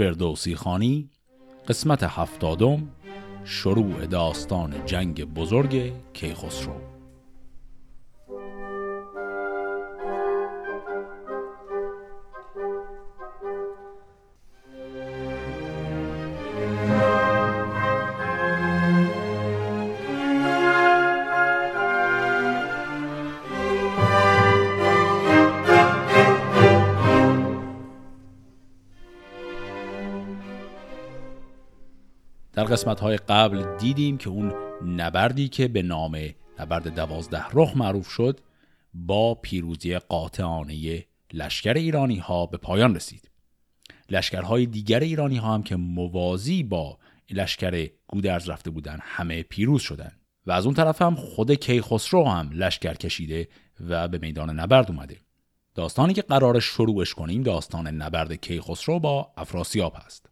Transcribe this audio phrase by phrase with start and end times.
[0.00, 1.08] فردوسی خانی
[1.68, 2.88] قسمت هفتادم
[3.44, 6.99] شروع داستان جنگ بزرگ کیخسرو.
[32.70, 34.52] قسمت های قبل دیدیم که اون
[34.86, 36.18] نبردی که به نام
[36.58, 38.40] نبرد دوازده رخ معروف شد
[38.94, 43.30] با پیروزی قاطعانه لشکر ایرانی ها به پایان رسید.
[44.10, 46.98] لشکرهای دیگر ایرانی ها هم که موازی با
[47.30, 50.12] لشکر گودرز رفته بودن همه پیروز شدن.
[50.46, 53.48] و از اون طرف هم خود کیخسرو هم لشکر کشیده
[53.88, 55.16] و به میدان نبرد اومده.
[55.74, 60.30] داستانی که قرار شروعش کنیم داستان نبرد کیخسرو با افراسیاب هست.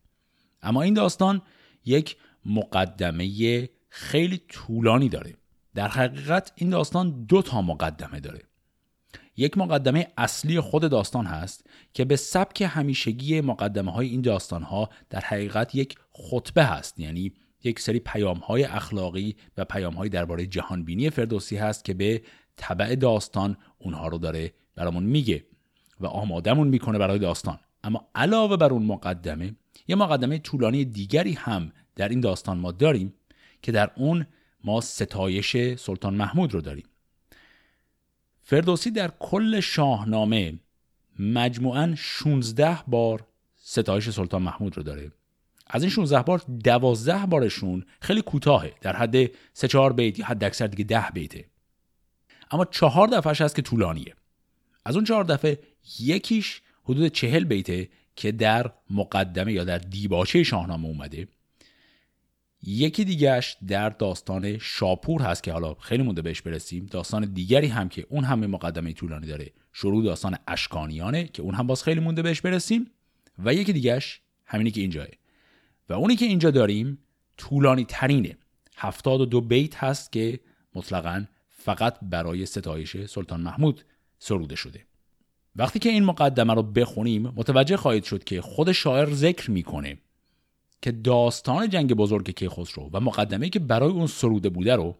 [0.62, 1.42] اما این داستان
[1.84, 2.16] یک
[2.48, 5.34] مقدمه خیلی طولانی داره.
[5.74, 8.42] در حقیقت این داستان دو تا مقدمه داره.
[9.36, 14.88] یک مقدمه اصلی خود داستان هست که به سبک همیشگی مقدمه های این داستان ها
[15.10, 17.00] در حقیقت یک خطبه هست.
[17.00, 17.32] یعنی
[17.64, 22.22] یک سری پیام های اخلاقی و پیام های درباره جهانبینی فردوسی هست که به
[22.56, 25.44] طبع داستان اونها رو داره برامون میگه
[26.00, 27.58] و آمادمون می‌کنه برای داستان.
[27.84, 29.54] اما علاوه بر اون مقدمه
[29.88, 33.14] یه مقدمه طولانی دیگری هم در این داستان ما داریم
[33.62, 34.26] که در اون
[34.64, 36.86] ما ستایش سلطان محمود رو داریم.
[38.42, 40.58] فردوسی در کل شاهنامه
[41.18, 45.12] مجموعاً 16 بار ستایش سلطان محمود رو داره.
[45.66, 50.44] از این 16 بار 12 بارشون خیلی کوتاهه در حد 3 4 بیت یا حد
[50.44, 51.44] اکثر دیگه 10 بیته.
[52.50, 54.14] اما چهار دفعهش هست که طولانیه.
[54.84, 55.58] از اون چهار دفعه
[55.98, 61.28] یکیش حدود چهل بیته که در مقدمه یا در دیباچه شاهنامه اومده.
[62.62, 66.86] یکی دیگهش در داستان شاپور هست که حالا خیلی مونده بهش برسیم.
[66.86, 69.52] داستان دیگری هم که اون هم مقدمه طولانی داره.
[69.72, 72.90] شروع داستان اشکانیانه که اون هم باز خیلی مونده بهش برسیم.
[73.38, 75.06] و یکی دیگهش همینی که اینجاه
[75.88, 76.98] و اونی که اینجا داریم
[77.36, 78.36] طولانی ترینه
[78.76, 80.40] هفتاد و دو بیت هست که
[80.74, 83.84] مطلقا فقط برای ستایش سلطان محمود
[84.18, 84.84] سروده شده.
[85.56, 89.98] وقتی که این مقدمه رو بخونیم متوجه خواهید شد که خود شاعر ذکر می‌کنه.
[90.82, 94.96] که داستان جنگ بزرگ کیخسرو و مقدمه که برای اون سروده بوده رو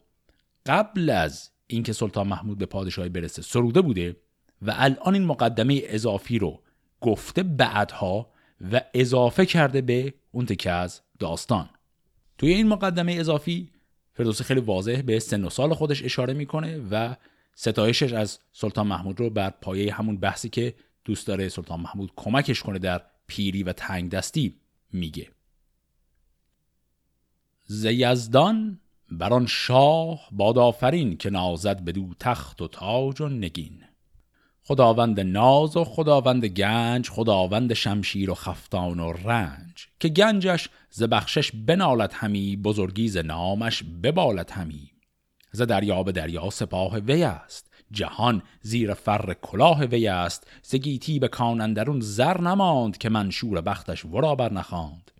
[0.66, 4.16] قبل از اینکه سلطان محمود به پادشاهی برسه سروده بوده
[4.62, 6.62] و الان این مقدمه اضافی رو
[7.00, 8.30] گفته بعدها
[8.72, 11.68] و اضافه کرده به اون تکه از داستان.
[12.38, 13.70] توی این مقدمه اضافی
[14.14, 17.16] فردوسی خیلی واضح به سن و سال خودش اشاره می‌کنه و
[17.54, 20.74] ستایشش از سلطان محمود رو بر پایه همون بحثی که
[21.04, 24.54] دوست داره سلطان محمود کمکش کنه در پیری و تنگ دستی
[24.92, 25.28] میگه.
[27.70, 28.80] زیزدان
[29.10, 33.84] بران شاه باد آفرین که نازد بدو تخت و تاج و نگین.
[34.62, 41.50] خداوند ناز و خداوند گنج خداوند شمشیر و خفتان و رنج که گنجش ز بخشش
[41.52, 44.90] بنالت همی بزرگی ز نامش ببالت همی.
[45.52, 50.46] ز دریا به دریا سپاه وی است جهان زیر فر کلاه وی است.
[50.62, 55.10] ز گیتی به کان زر نماند که منشور بختش ورا بر نخواند.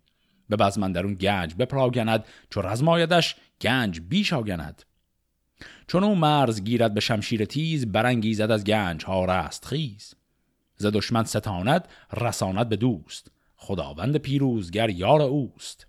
[0.49, 4.83] به بزمندرون گنج بپراگند چو رزمایدش گنج بیش آگند.
[5.87, 10.15] چون او مرز گیرد به شمشیر تیز برانگیزد از گنج ها رست خیز.
[10.77, 11.89] ز دشمن ستاند
[12.21, 13.31] رساند به دوست.
[13.57, 15.87] خداوند پیروزگر یار اوست.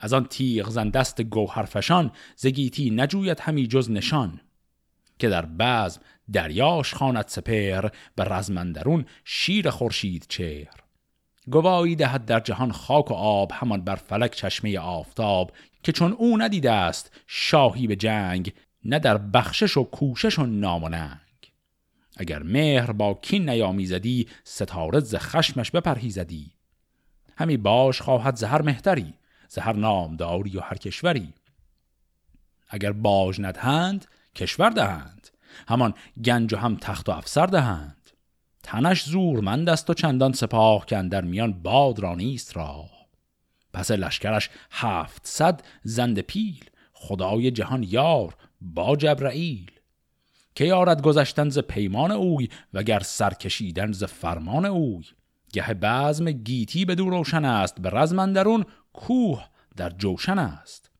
[0.00, 4.40] از آن تیغ زن دست گوهرفشان زگیتی نجوید همی جز نشان.
[5.18, 6.00] که در بزم
[6.32, 10.85] دریاش خواند سپر به رزمندرون شیر خورشید چهر.
[11.50, 15.52] گوایی دهد در جهان خاک و آب همان بر فلک چشمه آفتاب
[15.82, 18.52] که چون او ندیده است شاهی به جنگ
[18.84, 20.84] نه در بخشش و کوشش و نام
[22.16, 26.52] اگر مهر با کین نیامیزدی ستاره ز خشمش بپرهیزدی.
[27.36, 29.14] همی باش خواهد زهر مهتری
[29.48, 31.34] زهر نامداری و هر کشوری.
[32.68, 35.28] اگر باج ندهند کشور دهند.
[35.68, 35.94] همان
[36.24, 37.95] گنج و هم تخت و افسر دهند.
[38.66, 42.90] تنش زورمند است و چندان سپاه که در میان باد را نیست راه
[43.72, 49.70] پس لشکرش هفتصد زند پیل خدای جهان یار با جبرائیل
[50.54, 55.04] که یارد گذشتن ز پیمان اوی وگر سرکشیدن ز فرمان اوی؟
[55.52, 59.44] گه بزم گیتی به دور روشن است به رزمندرون کوه
[59.76, 60.90] در جوشن است.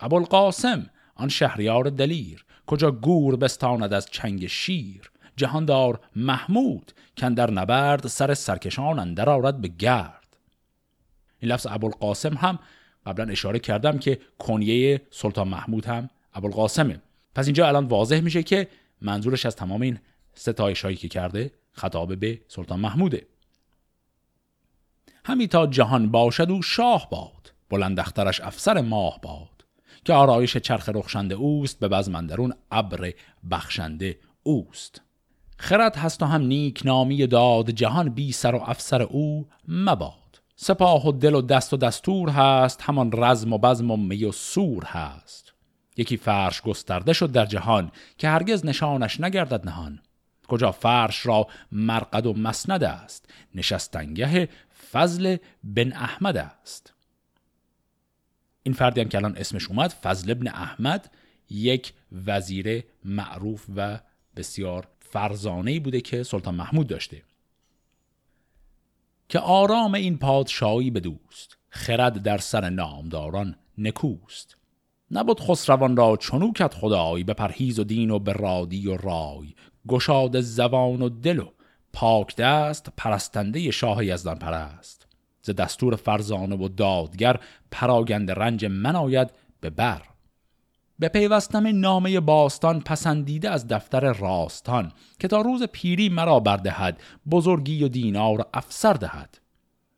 [0.00, 8.06] ابوالقاسم آن شهریار دلیر کجا گور بستاند از چنگ شیر؟ جهاندار محمود کن در نبرد
[8.06, 10.36] سر سرکشان اندر آرد به گرد.
[11.40, 12.58] این لفظ ابوالقاسم هم
[13.06, 17.00] قبلا اشاره کردم که کنیه سلطان محمود هم ابوالقاسمه.
[17.34, 18.68] پس اینجا الان واضح میشه که
[19.00, 19.98] منظورش از تمام این
[20.34, 23.26] ستایش هایی که کرده خطاب به سلطان محموده.
[25.24, 29.64] همی تا جهان باشد و شاه باد بلند اخترش افسر ماه باد
[30.04, 33.12] که آرایش چرخ رخشنده اوست به بزمندرون ابر
[33.50, 35.00] بخشنده اوست.
[35.56, 40.42] خرد هست و هم نیک نامی داد جهان بی سر و افسر او مباد.
[40.56, 44.32] سپاه و دل و دست و دستور هست همان رزم و بزم و می و
[44.32, 45.52] سور هست.
[45.96, 50.00] یکی فرش گسترده شد در جهان که هرگز نشانش نگردد نهان.
[50.48, 54.48] کجا فرش را مرقد و مسند است؟ نشستنگه
[54.92, 56.94] فضل بن احمد است.
[58.62, 61.10] این فردی هم که الان اسمش اومد فضل بن احمد
[61.50, 61.92] یک
[62.26, 64.00] وزیر معروف و
[64.36, 67.22] بسیار فرزانه بوده که سلطان محمود داشته.
[69.28, 74.56] که آرام این پادشاهی به دوست خرد در سر نامداران نکوست.
[75.10, 79.54] نبود خسروان را چنو کت خدای به پرهیز و دین و به رادی و رای.
[79.88, 81.48] گشاد زبان و دل و
[81.92, 85.06] پاک دست پرستنده شاه یزدان پرست.
[85.42, 87.40] ز دستور فرزانه و دادگر
[87.70, 90.02] پراگند رنج من آید به بر.
[90.98, 97.84] به پیوستم نامه باستان پسندیده از دفتر راستان که تا روز پیری مرا بردهد بزرگی
[97.84, 99.38] و دینار افسر دهد.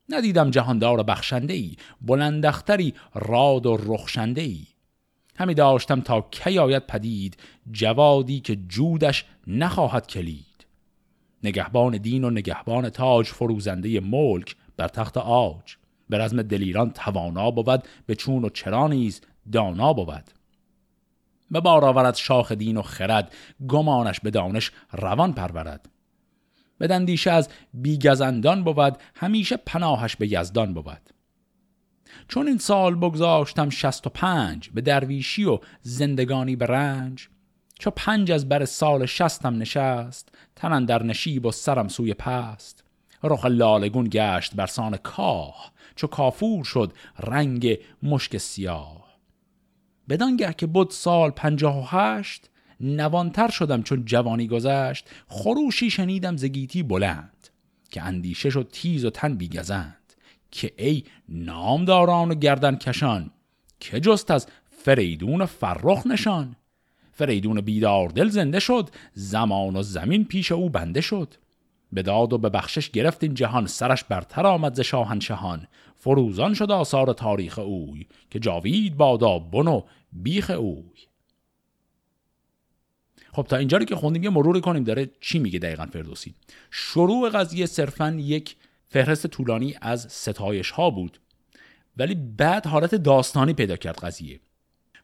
[0.09, 4.67] ندیدم جهاندار بخشنده ای بلندختری راد و رخشنده ای
[5.37, 7.37] همی داشتم تا کی آید پدید
[7.73, 10.67] جوادی که جودش نخواهد کلید.
[11.43, 15.77] نگهبان دین و نگهبان تاج فروزنده ملک بر تخت آج.
[16.09, 19.21] به رزم دلیران توانا بود به چون و چرا نیز
[19.53, 20.31] دانا بود.
[21.51, 23.35] به بار آورد شاخ دین و خرد
[23.69, 25.89] گمانش به دانش روان پرورد.
[26.79, 31.11] به دندیشه از بیگزندان بود همیشه پناهش به یزدان بود.
[32.29, 37.29] چون این سال بگذاشتم شست و پنج به درویشی و زندگانی به رنج
[37.79, 42.85] چو پنج از بر سال شستم نشست تنن در نشیب و سرم سوی پست.
[43.23, 49.06] رخ لالگون گشت برسان کاه چو کافور شد رنگ مشک سیاه.
[50.09, 52.51] بدانگه که بود سال پنجاه و هشت
[52.81, 57.49] نوانتر شدم چون جوانی گذشت خروشی شنیدم زگیتی بلند
[57.91, 60.13] که اندیشه شد تیز و تن بیگزند
[60.51, 63.31] که ای نامداران و گردن کشان
[63.81, 66.57] که جست از فریدون فرخ نشان؟
[67.13, 71.35] فریدون بیدار دل زنده شد زمان و زمین پیش او بنده شد.
[71.93, 75.67] به داد و به بخشش گرفت این جهان سرش برتر آمد ز شاهنشهان.
[75.95, 81.07] فروزان شد آثار تاریخ اوی که جاوید بادا بن بیخ اوی.
[83.33, 84.85] خب تا اینجا که خوندیم یه مروری کنیم.
[84.85, 86.35] داره چی میگه دقیقا فردوسی؟
[86.71, 88.57] شروع قضیه صرفا یک
[88.89, 91.21] فهرست طولانی از ستایش ها بود.
[91.97, 94.41] ولی بعد حالت داستانی پیدا کرد قضیه.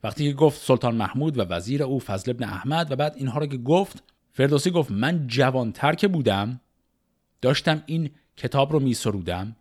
[0.05, 3.47] وقتی که گفت سلطان محمود و وزیر او فضل ابن احمد و بعد اینها رو
[3.47, 4.03] که گفت
[4.33, 6.61] فردوسی گفت من جوانتر که بودم
[7.43, 9.57] داشتم این کتاب رو می سرودم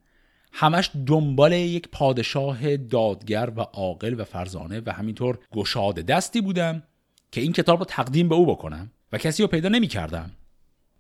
[0.54, 6.83] همش دنبال یک پادشاه دادگر و عاقل و فرزانه و همینطور گشاد دستی بودم
[7.31, 10.31] که این کتاب رو تقدیم به او بکنم و کسی رو پیدا نمی کردم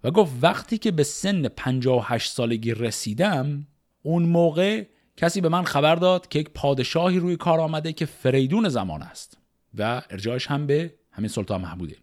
[0.03, 3.67] و گفت وقتی که به سن 58 سالگی رسیدم
[4.03, 4.85] اون موقع
[5.17, 9.37] کسی به من خبر داد که یک پادشاهی روی کار آمده که فریدون زمان است
[9.77, 11.95] و ارجاعش هم به همین سلطان محموده.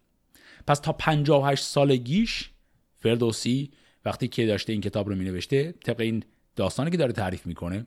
[0.67, 2.49] پس تا 58 سالگیش
[2.95, 3.71] فردوسی
[4.05, 6.23] وقتی که داشته این کتاب رو می نوشته طبق این
[6.55, 7.85] داستانی که داره تعریف می‌کنه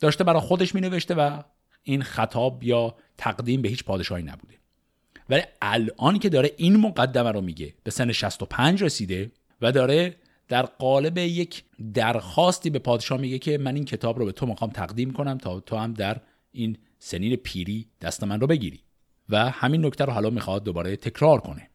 [0.00, 1.42] داشته برای خودش می نوشته و
[1.82, 4.54] این خطاب یا تقدیم به هیچ پادشاهی نبوده.
[5.28, 10.16] ولی الان که داره این مقدمه رو میگه به سن 65 رسیده و داره
[10.48, 11.64] در قالب یک
[11.94, 15.60] درخواستی به پادشاه میگه که من این کتاب رو به تو می‌خوام تقدیم کنم تا
[15.60, 16.20] تو هم در
[16.52, 18.80] این سنین پیری دست من رو بگیری.
[19.28, 21.70] و همین نکته رو حالا می‌خواد دوباره تکرار کنه.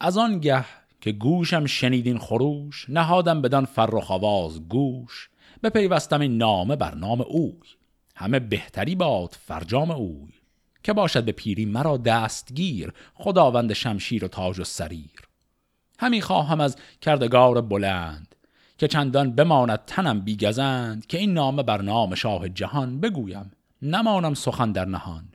[0.00, 0.64] از آن گه
[1.00, 5.30] که گوشم شنیدین خروش نهادم بدان فرخ آواز گوش.
[5.74, 7.60] پیوستم این نامه بر نام اوی
[8.16, 10.32] همه بهتری باد فرجام اوی.
[10.82, 15.28] که باشد به پیری مرا دستگیر خداوند شمشیر و تاج و سریر.
[15.98, 18.34] همی خواهم از کردگار بلند
[18.78, 23.50] که چندان بماند تنم بیگزند که این نامه بر نام شاه جهان بگویم
[23.82, 25.28] نمانم سخن در نهان.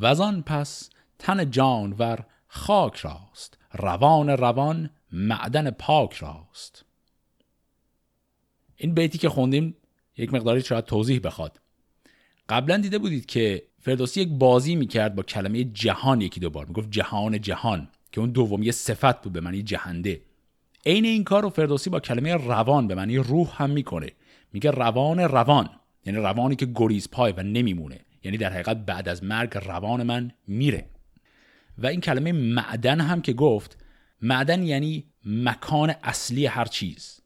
[0.00, 6.84] وزان پس تن جانور خاک راست روان روان معدن پاک راست.
[8.76, 9.76] این بیتی که خوندیم
[10.16, 11.60] یک مقداری شاید توضیح بخواد.
[12.48, 16.66] قبلا دیده بودید که فردوسی یک بازی می‌کرد با کلمه جهان یکی دو بار.
[16.66, 20.22] می‌گفت جهان جهان که اون دومی صفت بود به معنی جهنده.
[20.86, 24.12] عین این کار رو فردوسی با کلمه روان به معنی روح هم می‌کنه.
[24.52, 25.70] میگه روان روان
[26.06, 28.00] یعنی روانی که گریز پای و نمیمونه.
[28.24, 30.86] یعنی در حقیقت بعد از مرگ روان من میره.
[31.78, 33.76] و این کلمه معدن هم که گفت
[34.22, 37.20] معدن یعنی مکان اصلی هر چیز.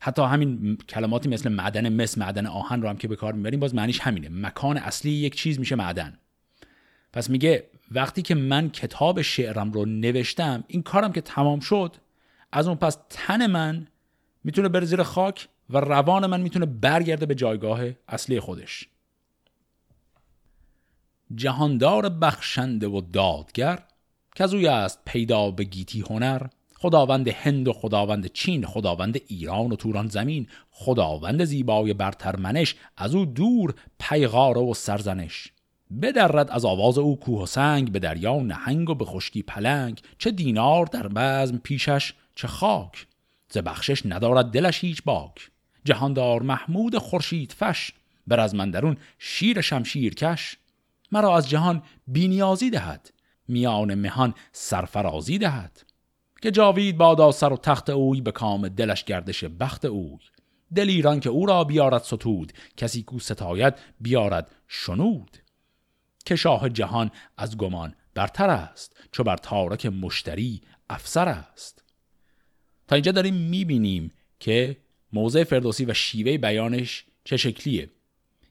[0.00, 3.74] حتی همین کلماتی مثل معدن مس معدن آهن رو هم که به کار می‌بریم باز
[3.74, 4.28] معنیش همینه.
[4.28, 6.18] مکان اصلی یک چیز میشه معدن.
[7.12, 11.96] پس میگه وقتی که من کتاب شعرم رو نوشتم این کارم که تمام شد
[12.52, 13.86] از اون پس تن من
[14.44, 18.88] می‌تونه بره زیر خاک و روان من می‌تونه برگرده به جایگاه اصلی خودش.
[21.34, 23.78] جهاندار بخشنده و دادگر
[24.34, 26.46] که از است پیدا به گیتی هنر
[26.82, 33.14] خداوند هند و خداوند چین خداوند ایران و توران زمین خداوند زیبای برتر منش از
[33.14, 35.48] او دور پیغار و سرزنش.
[36.02, 40.30] بدرد از آواز او کوه و سنگ به دریا نهنگ و به خشکی پلنگ چه
[40.30, 43.06] دینار در بزم پیشش چه خاک.
[43.48, 45.50] ز بخشش ندارد دلش هیچ باک.
[45.84, 47.92] جهاندار محمود خورشید فش
[48.26, 48.54] بر از
[49.18, 50.56] شیر شمشیر کش.
[51.12, 53.10] مرا از جهان بینیازی دهد.
[53.48, 55.82] میان مهان سرفرازی دهد.
[56.42, 60.18] که جاوید بادا سر و تخت اوی به کام دلش گردش بخت اوی.
[60.74, 65.36] دل ایران که او را بیارد ستود کسی کو ستاید بیارد شنود.
[66.24, 71.84] که شاه جهان از گمان برتر است چو بر تارک مشتری افسر است.
[72.88, 74.76] تا اینجا داریم می‌بینیم که
[75.12, 77.90] موضع فردوسی و شیوه بیانش چه شکلیه.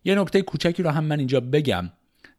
[0.04, 1.92] یه نکته کوچکی رو هم من اینجا بگم.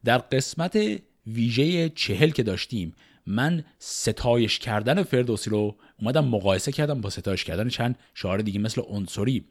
[0.05, 0.79] در قسمت
[1.27, 2.95] ویژه چهل که داشتیم
[3.27, 8.83] من ستایش کردن فردوسی رو اومدم مقایسه کردم با ستایش کردن چند شعار دیگه مثل
[8.89, 9.45] عنصری.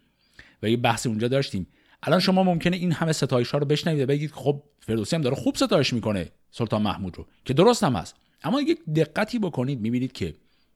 [0.63, 1.67] و یه بحث اونجا داشتیم.
[2.03, 5.35] الان شما ممکنه این همه ستایش ها رو بشنوید و بگید خب فردوسی هم داره
[5.35, 8.15] خوب ستایش می‌کنه سلطان محمود رو که درست هم هست.
[8.43, 10.35] اما یک دقتی بکنید می‌بینید که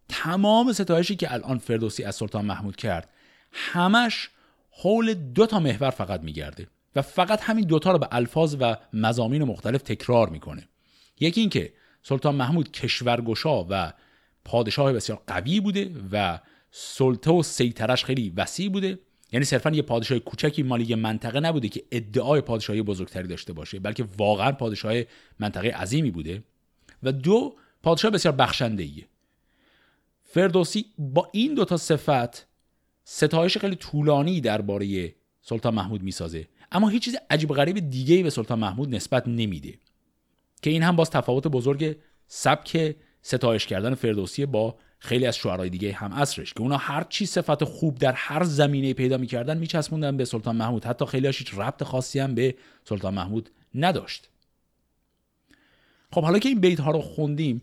[0.09, 3.09] تمام ستایشی که الان فردوسی از سلطان محمود کرد
[3.51, 4.29] همش
[4.71, 6.67] حول دو تا محور فقط میگرده.
[6.95, 10.67] و فقط همین دوتا رو به الفاظ و مزامین مختلف تکرار می‌کنه.
[11.19, 11.73] یکی اینکه
[12.03, 13.93] سلطان محمود کشورگشا و
[14.45, 16.39] پادشاه بسیار قوی بوده و
[16.71, 18.99] سلطه و سیطرش خیلی وسیع بوده.
[19.31, 24.05] یعنی صرفا یه پادشاه کوچکی مالی منطقه نبوده که ادعای پادشاهی بزرگتری داشته باشه بلکه
[24.17, 25.01] واقعا پادشاه
[25.39, 26.43] منطقه عظیمی بوده.
[27.03, 29.07] و دو پادشاه بسیار بخشنده ایه
[30.23, 32.47] فردوسی با این دوتا صفت
[33.03, 36.47] ستایش خیلی طولانی درباره سلطان محمود می‌سازه.
[36.75, 39.73] اما هیچ چیز عجیب غریب دیگه به سلطان محمود نسبت نمیده
[40.61, 45.93] که این هم باز تفاوت بزرگ سبک ستایش کردن فردوسی با خیلی از شعرهای دیگه
[45.93, 50.25] هم اصرش که اونا هر چی صفت خوب در هر زمینه پیدا می‌کردن میچسبوندن به
[50.25, 50.85] سلطان محمود.
[50.85, 54.29] حتی خیلی هیچ ربط خاصی هم به سلطان محمود نداشت.
[56.11, 57.61] خب حالا که این بیت ها رو خوندیم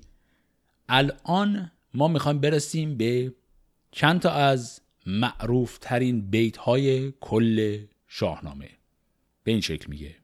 [0.88, 3.32] الان ما می‌خوایم برسیم به
[3.90, 7.78] چند تا از معروف ترین بیت های کل
[8.08, 8.68] شاهنامه.
[9.44, 10.16] به این شکل میگه.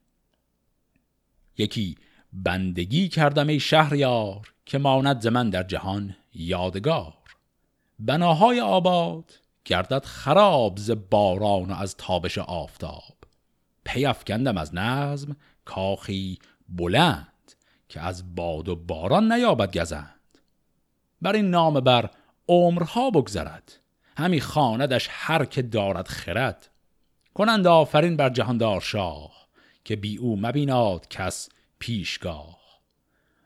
[1.59, 1.97] یکی
[2.33, 7.15] بندگی کردم ای شهریار که ماند زمن در جهان یادگار.
[7.99, 9.33] بناهای آباد
[9.65, 13.17] گردد خراب ز باران و از تابش آفتاب.
[13.85, 17.53] پی افکندم از نظم کاخی بلند
[17.89, 20.39] که از باد و باران نیابد گزند.
[21.23, 22.11] بر این نام بر
[22.49, 23.73] عمرها بگذرد.
[24.17, 26.69] همی خاندش هر که دارد خرد.
[27.38, 29.33] کنند آفرین بر جهاندار شاه
[29.85, 32.59] که بی او مبیناد کس پیشگاه.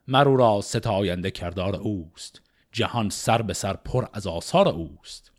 [0.08, 5.32] مرو را ستاینده کردار اوست جهان سر به سر پر از آثار اوست.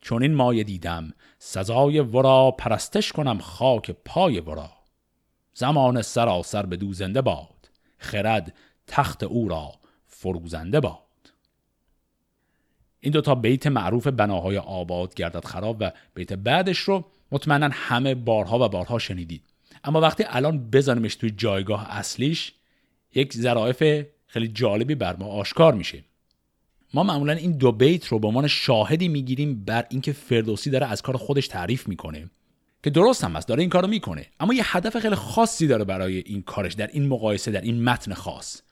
[0.00, 4.70] چون این مایه دیدم سزای ورا پرستش کنم خاک پای ورا.
[5.54, 8.54] زمان سراسر به دوزنده باد خرد
[8.86, 9.72] تخت او را
[10.06, 11.32] فروزنده باد.
[13.00, 18.66] این دوتا بیت معروف بناهای آباد گردد خراب و بیت بعدش رو مطمئنا همه بارها
[18.66, 19.42] و بارها شنیدید.
[19.84, 22.52] اما وقتی الان بزنیمش توی جایگاه اصلیش
[23.14, 26.04] یک ظرافت خیلی جالبی بر ما آشکار میشه.
[26.94, 31.02] ما معمولا این دو بیت رو به عنوان شاهدی می‌گیریم بر اینکه فردوسی داره از
[31.02, 32.30] کار خودش تعریف می‌کنه
[32.82, 34.26] که درست هم است داره این کارو می‌کنه.
[34.40, 38.14] اما یه هدف خیلی خاصی داره برای این کارش در این مقایسه در این متن
[38.14, 38.62] خاص.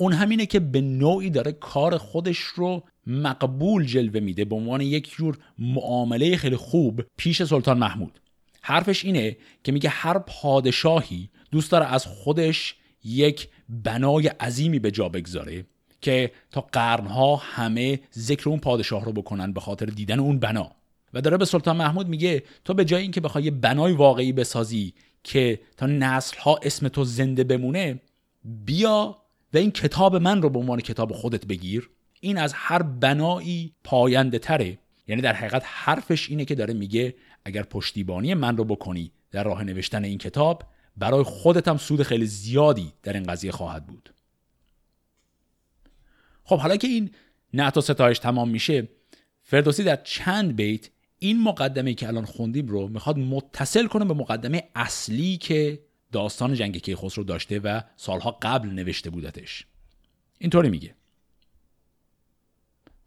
[0.00, 4.44] اون همینه که به نوعی داره کار خودش رو مقبول جلوه میده.
[4.44, 8.20] به عنوان یک جور معامله خیلی خوب پیش سلطان محمود.
[8.62, 15.08] حرفش اینه که میگه هر پادشاهی دوست داره از خودش یک بنای عظیمی به جا
[15.08, 15.64] بگذاره
[16.00, 20.70] که تا قرنها همه ذکر اون پادشاه رو بکنن به خاطر دیدن اون بنا.
[21.14, 25.60] و داره به سلطان محمود میگه تو به جای اینکه بخوای بنای واقعی بسازی که
[25.76, 28.00] تا نسل ها اسم تو زنده بمونه
[28.44, 29.19] بیا
[29.54, 31.90] و این کتاب من رو به عنوان کتاب خودت بگیر.
[32.20, 34.78] این از هر بنایی پاینده تره.
[35.08, 37.14] یعنی در حقیقت حرفش اینه که داره میگه
[37.44, 40.62] اگر پشتیبانی من رو بکنی در راه نوشتن این کتاب
[40.96, 44.14] برای خودت هم سود خیلی زیادی در این قضیه خواهد بود.
[46.44, 47.10] خب حالا که این
[47.54, 48.88] نعت و ستایش تمام میشه
[49.42, 54.68] فردوسی در چند بیت این مقدمه که الان خوندیم رو می‌خواد متصل کنه به مقدمه
[54.74, 55.80] اصلی که
[56.12, 59.66] داستان جنگ کیخسرو داشته و سالها قبل نوشته بودتش.
[60.38, 60.94] اینطوری میگه.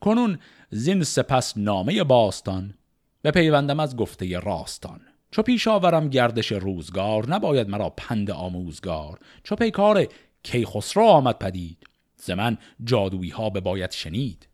[0.02, 2.74] کنون زین سپس نامه باستان
[3.22, 5.02] به پیوندم از گفته راستان.
[5.32, 9.20] چو پیش آورم گردش روزگار نباید مرا پند آموزگار.
[9.44, 10.08] چو پیکار
[10.44, 11.78] کیخسرو آمد پدید
[12.16, 14.48] ز من جادویی ها به باید شنید.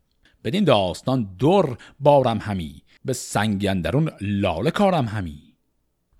[0.44, 5.42] بدین داستان در بارم همی به سنگندرون لاله کارم همی.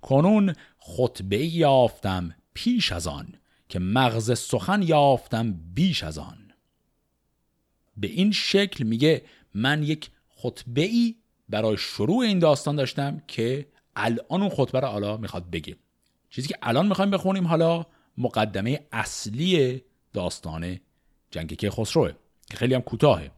[0.02, 3.34] کنون خطبه یافتم پیش از آن
[3.68, 6.52] که مغز سخن یافتم بیش از آن.
[7.96, 9.22] به این شکل میگه
[9.54, 11.14] من یک خطبه ای
[11.48, 15.76] برای شروع این داستان داشتم که الان اون خطبه رو حالا می‌خواد بگه
[16.30, 17.86] چیزی که الان می‌خوایم بخونیم حالا
[18.18, 19.82] مقدمه اصلی
[20.12, 20.80] داستان
[21.30, 22.12] جنگ که خسروه
[22.50, 23.30] که خیلی هم کوتاهه.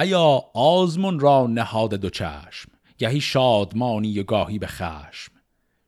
[0.00, 5.32] ایا آزمون را نهاد دو چشم گهی شادمانی و گاهی به خشم.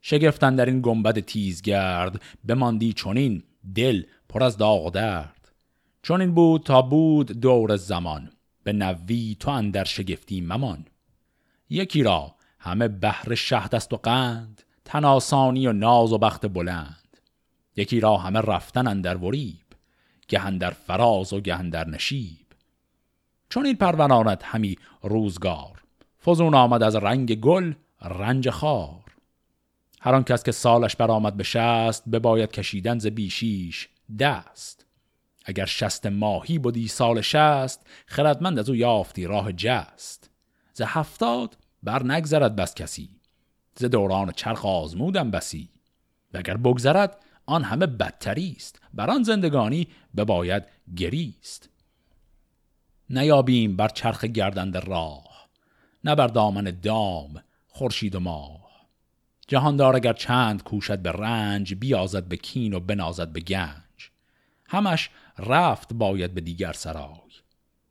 [0.02, 3.42] شگفتن در این گنبد تیزگرد بماندی چونین
[3.74, 5.52] دل پر از داغ درد
[6.02, 8.30] چون این بود تا بود دور زمان
[8.64, 10.84] به نوی تو اندر شگفتی ممان.
[11.70, 17.16] یکی را همه بحر شهد است و قند تناسانی و ناز و بخت بلند.
[17.76, 19.66] یکی را همه رفتن اندر وریب
[20.28, 22.46] گهندر فراز و گهندر نشیب.
[23.48, 25.82] چون این پرونانت همی روزگار
[26.24, 29.01] فزون آمد از رنگ گل رنج خار.
[30.04, 34.86] هر آن کس که سالش برآمد به شست بباید کشیدن ز بیشیش دست.
[35.44, 40.30] اگر شست ماهی بودی سال شست خردمند از او یافتی راه جست.
[40.72, 43.08] ز هفتاد بر نگذرد بس کسی
[43.74, 45.68] ز دوران چرخ آزمودم بسی.
[46.34, 50.62] و اگر بگذرد آن همه بدتری است بر آن زندگانی بباید
[50.96, 51.68] گریست.
[53.10, 55.48] نیابیم بر چرخ گردند راه
[56.04, 58.71] نه بر دامن دام خورشید و ماه.
[59.52, 64.10] جهاندار اگر چند کوشد به رنج بیازد به کین و بنازد به گنج.
[64.66, 67.32] همش رفت باید به دیگر سرای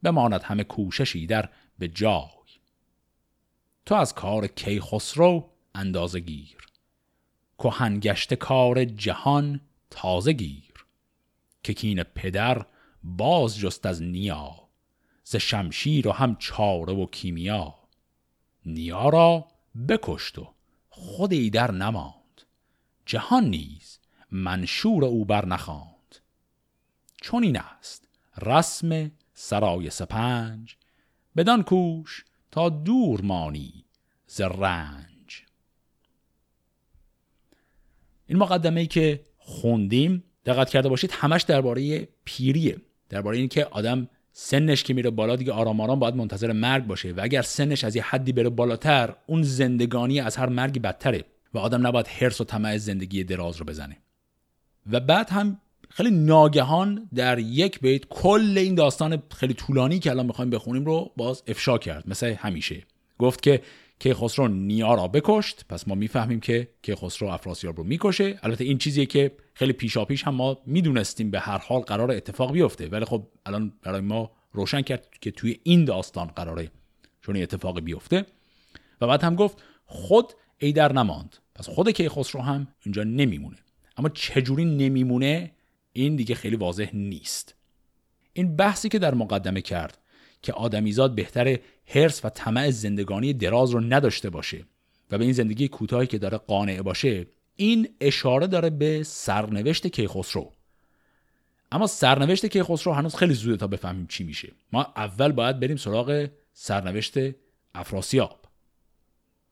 [0.04, 2.50] بماند همه کوششی در به جای.
[3.86, 6.58] تو از کار کیخسرو اندازه گیر
[7.58, 10.86] کهنگشت کار جهان تازه گیر.
[11.64, 12.66] که کین پدر
[13.04, 14.56] باز جست از نیا
[15.24, 17.76] ز شمشیر و هم چاره و کیمیا.
[18.66, 19.48] نیا را
[19.88, 20.54] بکشت و
[21.02, 22.42] خود ای در نماند.
[23.06, 24.00] جهان نیز
[24.32, 26.16] منشور او بر نخواند.
[27.22, 28.08] چون این است
[28.42, 30.76] رسم سرای سپنج.
[31.36, 33.86] بدان کوش تا دور مانی
[34.28, 35.44] ز رنج.
[38.26, 42.82] این مقدمه ای که خوندیم دقت کرده باشید همش درباره پیریه.
[43.10, 47.20] درباره اینکه آدم سنش که میره بالا دیگه آرام آرام باید منتظر مرگ باشه و
[47.24, 51.88] اگر سنش از یه حدی بره بالاتر اون زندگانی از هر مرگی بدتره و آدم
[51.88, 53.98] نباید حرس و طمع زندگی دراز رو بزنه.
[54.92, 60.26] و بعد هم خیلی ناگهان در یک بیت کل این داستان خیلی طولانی که الان
[60.26, 62.84] می‌خوایم بخونیم رو باز افشا کرد مثل همیشه.
[63.18, 63.62] گفت که
[64.00, 68.40] کیخسرو نیا را بکشت پس ما می‌فهمیم که کیخسرو افراسیاب رو می‌کشه.
[68.44, 72.88] البته این چیزیه که خیلی پیشاپیش هم ما می‌دونستیم به هر حال قرار اتفاق بیفته.
[72.88, 76.72] ولی خب الان برای ما روشن کرد که توی این داستان قراره
[77.22, 78.26] چون اتفاق بیفته.
[79.02, 81.36] و بعد هم گفت خود ایدر نماند.
[81.56, 83.58] پس خود کیخسرو هم اینجا نمیمونه.
[83.98, 85.52] اما چجوری نمیمونه؟
[85.94, 87.56] این دیگه خیلی واضح نیست.
[88.34, 89.98] این بحثی که در مقدمه کرد
[90.42, 94.66] که آدمیزاد بهتر هرس و طمع زندگانی دراز رو نداشته باشه
[95.12, 97.28] و به این زندگی کوتاهی که داره قانع باشه
[97.62, 100.52] این اشاره داره به سرنوشت کیخسرو.
[101.72, 104.52] اما سرنوشت کیخسرو هنوز خیلی زوده تا بفهمیم چی میشه.
[104.72, 107.14] ما اول باید بریم سراغ سرنوشت
[107.76, 108.40] افراسیاب.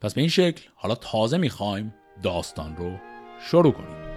[0.01, 1.93] پس به این شکل حالا تازه می‌خوایم
[2.23, 2.97] داستان رو
[3.51, 4.08] شروع کنیم.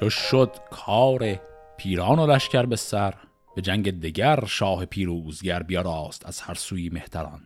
[0.00, 1.40] چو شد کار
[1.76, 3.14] پیران و لشکر به سر
[3.56, 7.40] به جنگ دگر شاه پیروزگر بیاراست از هر سوی مهتران.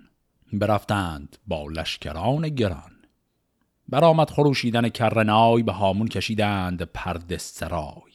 [0.53, 2.93] برفتند با لشکران گران.
[3.89, 8.13] برآمد خروشیدن کرنای به هامون کشیدند پرد سرای.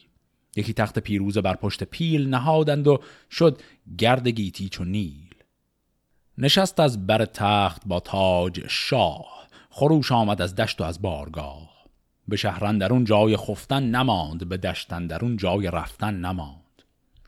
[0.55, 2.99] یکی تخت پیروز بر پشت پیل نهادند و
[3.31, 3.61] شد
[3.97, 5.35] گرد گیتی چو نیل.
[6.37, 11.68] نشست از بر تخت با تاج شاه خروش آمد از دشت و از بارگاه.
[12.29, 16.59] به شهرندرون جای خفتن نماند به دشتندرون جای رفتن نماند.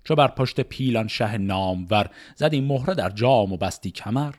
[0.04, 4.34] چو بر پشت پیلان شه نامور زدی مهره در جام و بستی کمر.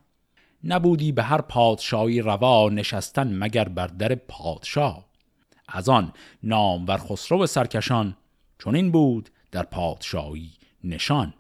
[0.64, 5.05] نبودی به هر پادشاهی روا نشستن مگر بر در پادشاه.
[5.68, 8.16] از آن نامور خسرو سرکشان
[8.59, 10.51] چون این بود در پادشاهی
[10.85, 11.35] نشان.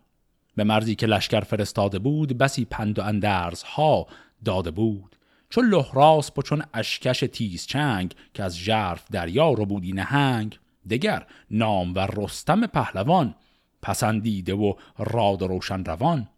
[0.56, 4.06] به مرزی که لشکر فرستاده بود بسی پند و اندرزها
[4.44, 5.16] داده بود.
[5.52, 10.58] چون لحراس و چون اشکش تیز چنگ که از ژرف دریا رو بودی نهنگ
[10.90, 13.34] دگر نام و رستم پهلوان
[13.82, 16.28] پسندیده و راد و روشن روان.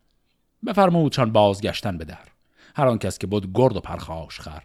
[0.66, 2.29] بفرمود چون بازگشتن به در
[2.77, 4.62] هر آن کس که بود گرد و پرخاش خر.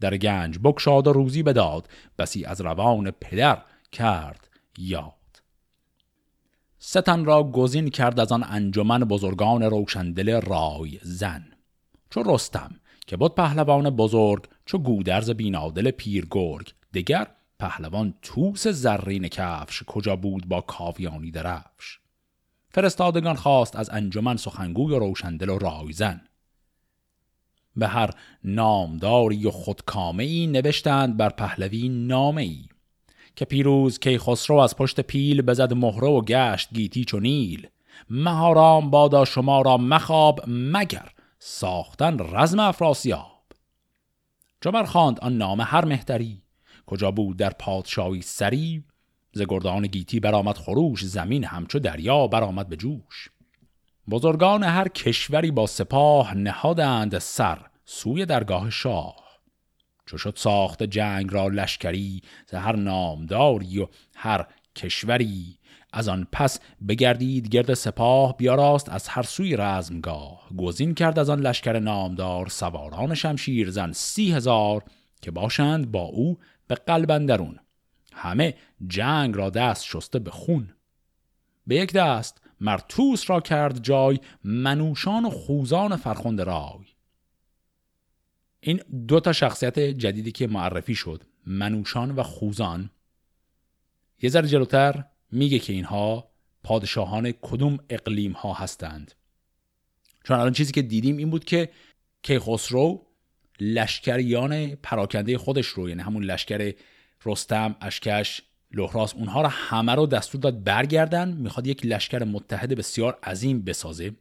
[0.00, 5.42] در گنج بکشاد و روزی بداد بسی از روان پدر کرد یاد.
[6.78, 11.44] ستن را گزین کرد از آن انجمن بزرگان روشندل رای زن.
[12.10, 12.79] چو رستم
[13.10, 16.72] که بود پهلوان بزرگ چو گودرز بینادل پیر گرگ.
[16.94, 17.26] دگر
[17.58, 21.98] پهلوان توس زرین کفش کجا بود با کاویانی درفش.
[22.68, 26.20] فرستادگان خواست از انجمن سخنگوی و روشندل و رایزن
[27.76, 28.10] به هر
[28.44, 32.64] نامداری و خودکامه ای نوشتند بر پهلوی نامه ای
[33.36, 37.68] که پیروز کی خسرو از پشت پیل بزد مهره و گشت گیتی چو نیل.
[38.10, 41.12] مهارام بادا شما را مخاب مگر.
[41.42, 43.42] ساختن رزم افراسیاب.
[44.60, 46.42] چو خواند آن نامه هر مهتری.
[46.86, 48.84] کجا بود در پادشاهی سری؟
[49.32, 53.28] ز گردان گیتی برآمد خروش زمین همچو دریا برآمد به جوش.
[54.10, 59.16] بزرگان هر کشوری با سپاه نهادند سر سوی درگاه شاه.
[60.06, 65.58] چو شد ساخت جنگ را لشکری ز هر نامداری و هر کشوری
[65.92, 70.48] از آن پس بگردید گرد سپاه بیاراست از هر سوی رزمگاه.
[70.56, 74.84] گزین کرد از آن لشکر نامدار سواران شمشیر زن سی هزار
[75.22, 77.58] که باشند با او به قلب اندرون.
[78.12, 78.54] همه
[78.86, 80.74] جنگ را دست شسته به خون.
[81.66, 86.86] به یک دست مرتوس را کرد جای منوشان و خوزان فرخنده رای.
[88.60, 92.90] این دو تا شخصیت جدیدی که معرفی شد منوشان و خوزان.
[94.22, 96.30] یه ذره جلوتر میگه که اینها
[96.62, 99.12] پادشاهان کدوم اقلیم ها هستند.
[100.24, 101.68] چون الان چیزی که دیدیم این بود که
[102.22, 103.06] کیخسرو
[103.60, 106.74] لشکریان پراکنده خودش رو یعنی همون لشکر
[107.24, 113.18] رستم اشکش لحراس اونها رو همه رو دستور داد برگردن می‌خواد یک لشکر متحد بسیار
[113.22, 114.12] عظیم بسازه.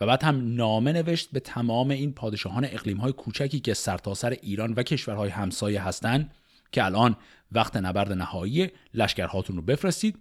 [0.00, 4.36] و بعد هم نامه نوشت به تمام این پادشاهان اقلیم های کوچکی که سرتاسر سر
[4.42, 6.34] ایران و کشورهای همسایه هستند
[6.72, 7.16] که الان
[7.52, 10.18] وقت نبرد نهایی لشکرهاتون رو بفرستید.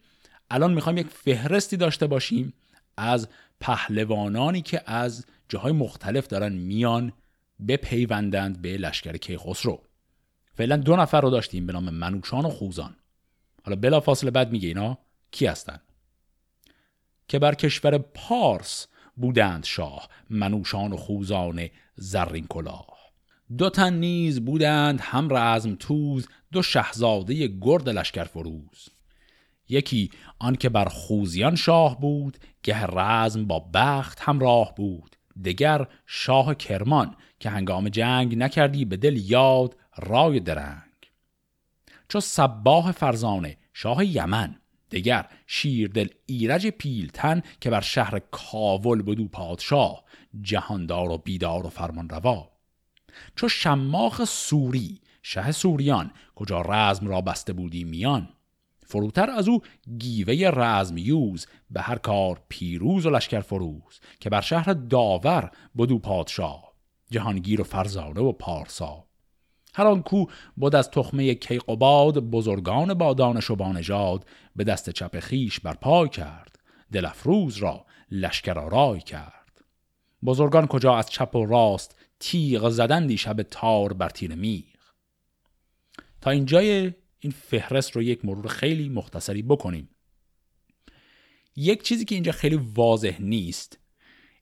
[0.50, 2.54] الان می‌خوایم یک فهرستی داشته باشیم
[2.98, 3.28] از
[3.60, 7.14] پهلوانانی که از جاهای مختلف دارن میان
[7.68, 9.82] بپیوندند به لشکر کیخسرو.
[10.54, 12.96] فعلا دو نفر رو داشتیم به نام منوشان و خوزان.
[13.66, 14.98] حالا بلا فاصله بعد میگه اینا
[15.32, 15.80] کی هستن؟
[17.28, 23.00] که بر کشور پارس بودند شاه منوشان و خوزان زرین کلاه
[23.58, 28.90] دو تن نیز بودند هم رزم توز دو شهزاده گرد لشکر فروز.
[29.70, 35.16] یکی آنکه بر خوزیان شاه بود گه رزم با بخت همراه بود.
[35.46, 40.84] دگر شاه کرمان که هنگام جنگ نکردی به دل یاد رای درنگ.
[42.10, 44.56] چو سباه فرزانه شاه یمن.
[44.92, 50.04] دگر شیردل ایرج پیلتن که بر شهر کاول بدو پادشاه.
[50.42, 52.50] جهاندار و بیدار و فرمان روا
[53.36, 58.30] چو شماخ سوری شه سوریان کجا رزم را بسته بودی میان.
[58.90, 59.62] فروتر از او
[59.98, 66.00] گیوه رزم یوز به هر کار پیروز و لشکر فروز که بر شهر داور بدو
[66.00, 66.74] پادشاه
[67.12, 69.06] جهانگیر و فرزانه و پارسا.
[69.74, 70.26] هر آن کو
[70.58, 74.26] بود از تخمه کیقوباد بزرگان با دانش و بانژاد
[74.56, 76.60] به دست چپ خیش بر پای کرد
[76.92, 79.62] دل افروز را لشکر آرای کرد.
[80.26, 84.66] بزرگان کجا از چپ و راست تیغ زدندی شب تار بر تیر میغ
[86.22, 89.90] تا اینجای این فهرست رو یک مرور خیلی مختصری بکنیم.
[91.56, 93.80] یک چیزی که اینجا خیلی واضح نیست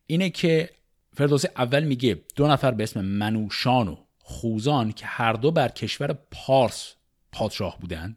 [0.05, 0.69] اینه که
[1.13, 6.13] فردوسی اول میگه دو نفر به اسم منوشان و خوزان که هر دو بر کشور
[6.31, 6.95] پارس
[7.31, 8.15] پادشاه بودن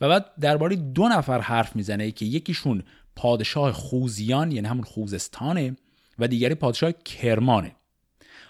[0.00, 2.82] و بعد درباره دو نفر حرف می‌زنه که یکیشون
[3.16, 5.76] پادشاه خوزیان یعنی همون خوزستانه
[6.18, 7.76] و دیگری پادشاه کرمانه.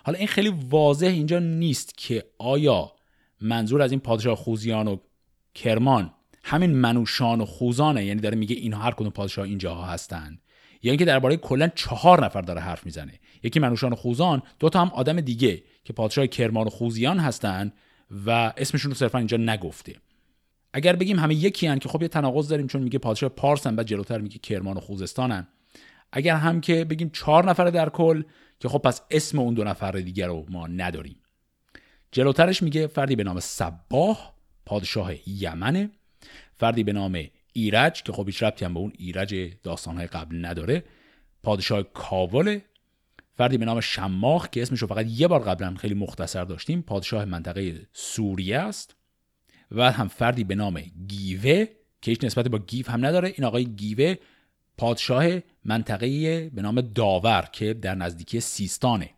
[0.04, 2.92] حالا این خیلی واضح اینجا نیست که آیا
[3.40, 4.96] منظور از این پادشاه خوزیان و
[5.56, 6.10] کرمان
[6.44, 10.38] همین منوشان و خوزانه یعنی داره میگه اینها هر کدوم پادشاه اینجاها هستن.
[10.82, 13.12] یعنی که درباره کلا چهار نفر داره حرف می‌زنه.
[13.42, 17.72] یکی منوشان و خوزان دو تا هم آدم دیگه که پادشاه کرمان و خوزیان هستن
[18.26, 19.94] و اسمشون رو صرفا اینجا نگفته.
[20.72, 23.86] اگر بگیم همه یکی هن که خب یه تناقض داریم چون میگه پادشاه پارسن بعد
[23.86, 25.46] جلوتر میگه کرمان و خوزستانن
[26.12, 28.22] اگر هم که بگیم چهار نفر در کل
[28.60, 31.16] که خب پس اسم اون دو نفر دیگر رو ما نداریم.
[32.12, 34.35] جلوترش میگه فردی به نام صباه
[34.66, 35.90] پادشاه یمنه.
[36.54, 40.84] فردی به نام ایرج که خب هیچ ربطی هم به اون ایرج داستانهای قبل نداره.
[41.42, 42.60] پادشاه کاول
[43.36, 47.24] فردی به نام شماخ که اسمش رو فقط یه بار قبلا خیلی مختصر داشتیم پادشاه
[47.24, 48.96] منطقه سوریه است.
[49.70, 51.64] و هم فردی به نام گیوه
[52.02, 53.28] که هیچ نسبت با گیو هم نداره.
[53.36, 54.14] این آقای گیوه
[54.78, 55.26] پادشاه
[55.64, 59.10] منطقه به نام داور که در نزدیکی سیستانه.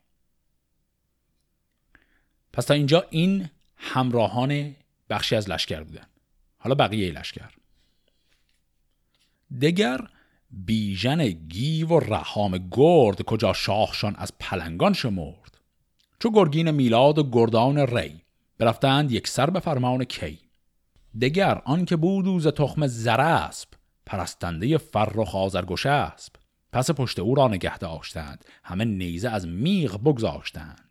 [2.52, 4.74] پس تا اینجا این همراهان
[5.10, 6.06] بخشی از لشکر بودن.
[6.58, 7.50] حالا بقیه لشکر.
[9.60, 10.00] دگر
[10.50, 15.58] بیژن گیو و رحام گرد کجا شاهشان از پلنگان شمرد.
[16.18, 18.22] چو گرگین میلاد و گردان ری
[18.58, 20.38] برفتند یک سر به فرمان کی.
[21.20, 23.68] دگر آن که بود او ز تخم زراسب
[24.06, 26.32] پرستنده فرخ آزرگوش اسب
[26.72, 28.44] پس پشت او را نگه داشتند.
[28.64, 30.87] همه نیزه از میغ بگذاشتند.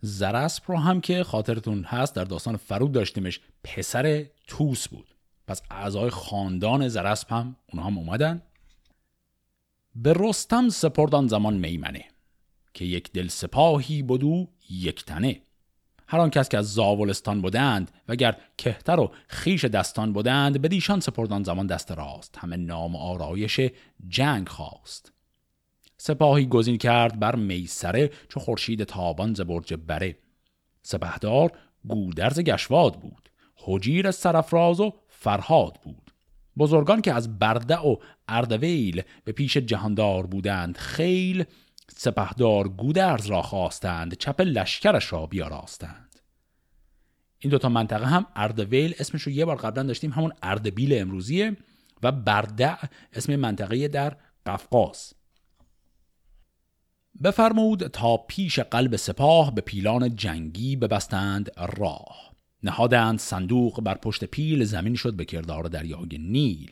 [0.00, 5.14] زراسب رو هم که خاطرتون هست در داستان فرود داشتیمش پسر توس بود.
[5.46, 8.42] پس اعضای خاندان زرسپ هم اونها هم اومدن.
[9.94, 12.04] به رستم سپردان زمان میمنه
[12.74, 15.40] که یک دل سپاهی بدو یک تنه.
[16.06, 21.00] هر آن کس که از زاولستان بودند وگر کهتر و خیش دستان بودند به دیشان
[21.00, 22.38] سپردان زمان دست راست.
[22.38, 23.60] همه نام آرایش
[24.08, 25.12] جنگ خواست.
[26.02, 30.16] سپاهی گزین کرد بر میسره چو خورشید تابان ز برج بره.
[30.82, 31.52] سپهدار
[31.88, 36.10] گودرز گشواد بود حجیر سرفراز و فرهاد بود.
[36.58, 37.96] بزرگان که از برده و
[38.28, 41.44] اردویل به پیش جهاندار بودند خیل
[41.96, 46.20] سپهدار گودرز را خواستند چپ لشکرش را بیاراستند.
[47.38, 51.56] این دوتا منطقه هم اردویل اسمش رو یه بار قبلا داشتیم همون اردبیل امروزیه
[52.02, 52.78] و برده
[53.12, 55.19] اسم منطقه در قفقاز.
[57.24, 62.32] بفرمود تا پیش قلب سپاه به پیلان جنگی ببستند راه.
[62.62, 66.70] نهادند صندوق بر پشت پیل زمین شد به کردار دریای نیل.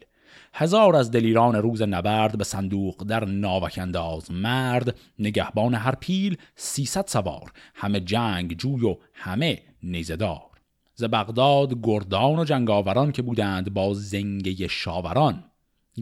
[0.54, 4.96] هزار از دلیران روز نبرد به صندوق در ناوک انداز مرد.
[5.18, 7.52] نگهبان هر پیل سیصد سوار.
[7.74, 10.48] همه جنگ جوی و همه نیزدار
[10.94, 15.44] ز بغداد گردان و جنگاوران که بودند با زنگه شاوران.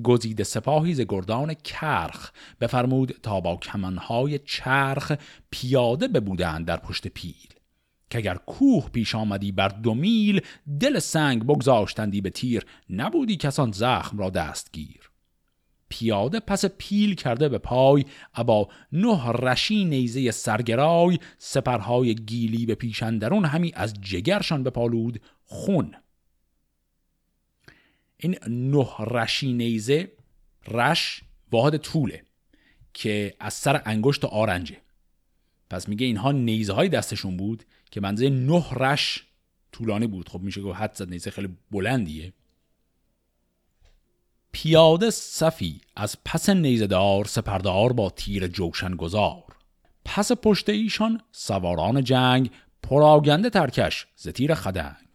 [0.03, 2.31] گزیده سپاهی ز گردان کرخ
[2.61, 5.13] بفرمود تا با کمنهای چرخ
[5.51, 7.49] پیاده ببودند در پشت پیل.
[8.11, 10.41] که اگر کوه پیش آمدی بر دو میل
[10.81, 12.67] دل سنگ بگذاشتندی به تیر.
[12.91, 15.11] نبودی کسان زخم را دستگیر.
[15.89, 18.05] پیاده پس پیل کرده به پای
[18.35, 21.19] ابا نه رشی نیزه سرگرای.
[21.39, 25.95] سپرهای گیلی به پیشندرون همی از جگرشان بپالود خون.
[28.17, 30.13] این نه رشی نیزه
[30.69, 32.25] رش واحد طوله
[32.95, 34.77] که از سر انگشت آرنجه.
[35.71, 39.27] پس میگه اینها نیزه های دستشون بود که منزه نه رش
[39.73, 40.29] طولانی بود.
[40.29, 42.33] خب میشه گفت حد زد نیزه خیلی بلندیه.
[44.53, 49.45] پیاده صفی از پس نیزدار سپردار با تیر جوشن گذار.
[50.05, 52.51] پس پشت ایشان سواران جنگ
[52.83, 55.06] پراگنده ترکش ز تیر خدنگ.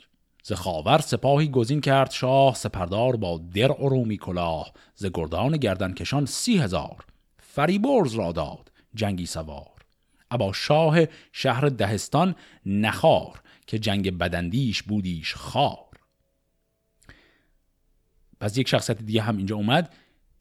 [0.44, 6.26] ز خاور سپاهی گزین کرد شاه سپردار با در رومی کلاه ز گردان گردن کشان
[6.26, 7.06] سی هزار
[7.40, 9.82] فریبرز را داد جنگی سوار.
[10.32, 11.00] ابا شاه
[11.32, 15.90] شهر دهستان نخار که جنگ بدندیش بودیش خار.
[18.40, 19.94] پس یک شخصیت دیگه هم اینجا اومد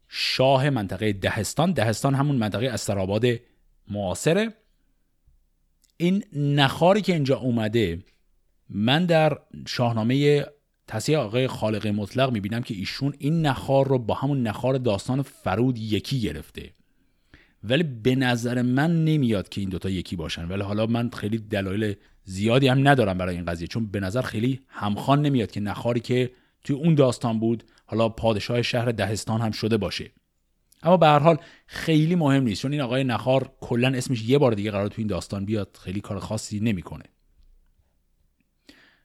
[0.09, 1.73] شاه منطقه دهستان.
[1.73, 3.25] دهستان همون منطقه استراباد
[3.89, 4.55] معاصره.
[5.97, 8.05] این نخاری که اینجا اومده
[8.71, 10.47] من در شاهنامه
[10.87, 15.79] تصیح آقای خالق مطلق می‌بینم که ایشون این نخار رو با همون نخار داستان فرود
[15.79, 16.71] یکی گرفته.
[17.65, 20.49] ولی به نظر من نمیاد که این دوتا یکی باشن.
[20.49, 24.61] ولی حالا من خیلی دلایل زیادی هم ندارم برای این قضیه چون به نظر خیلی
[24.69, 26.31] همخوان نمیاد که نخاری که
[26.65, 30.11] توی اون داستان بود حالا پادشاه شهر دهستان هم شده باشه.
[30.83, 34.53] اما به هر حال خیلی مهم نیست چون این آقای نخار کلا اسمش یه بار
[34.53, 37.05] دیگه قرار تو این داستان بیاد خیلی کار خاصی نمی‌کنه.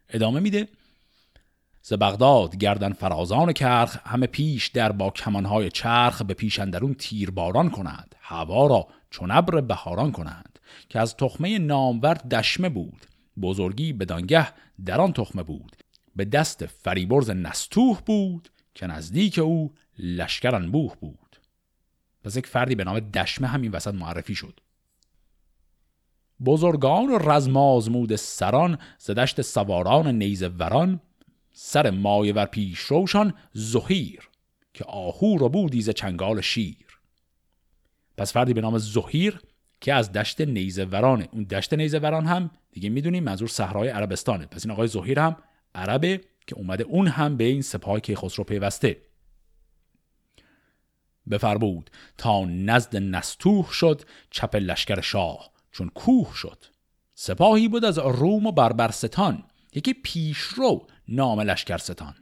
[0.09, 0.67] ادامه میده.
[1.81, 7.69] ز بغداد گردن فرازان کرخ همه پیش در با کمانهای چرخ به پیش اندرون تیرباران
[7.69, 13.05] کنند هوا را چون ابر بهاران کنند که از تخمه نامور دشمه بود.
[13.41, 14.47] بزرگی بدانگه
[14.85, 15.75] در آن تخمه بود.
[16.15, 18.49] به دست فریبرز نستوه بود.
[18.75, 21.35] که نزدیک او لشکر انبوه بود.
[22.23, 24.59] پس یک فردی به نام دشمه همین وسط معرفی شد.
[26.45, 30.99] بزرگان رزمازمود سران زدشت سواران نیز وران
[31.53, 34.29] سر مایه ور پیش روشان زهیر
[34.73, 36.99] که آهو رو بودی ز چنگال شیر.
[38.17, 39.41] پس فردی به نام زهیر
[39.81, 44.45] که از دشت نیزه ورانه اون دشت نیزه وران هم دیگه می‌دونیم منظور صحرای عربستانه.
[44.45, 45.35] پس این آقای زهیر هم
[45.75, 49.01] عربه که اومده اون هم به این سپاه که خسرو پیوسته.
[51.31, 55.54] بفرمود تا نزد نستوه شد چپ لشکر شاه.
[55.75, 56.65] چون کوه شد.
[57.13, 62.15] سپاهی بود از روم و بربرستان یکی پیشرو نام لشکرستان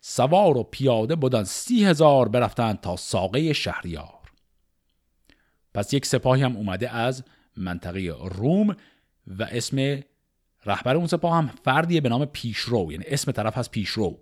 [0.00, 4.32] سوار و پیاده بودن سی هزار برفتند تا ساقه شهریار.
[5.74, 7.24] پس یک سپاهی هم اومده از
[7.56, 8.76] منطقه روم
[9.26, 10.00] و اسم
[10.66, 14.18] رهبر اون سپاه هم فردیه به نام پیشرو یعنی اسم طرف هست پیشرو.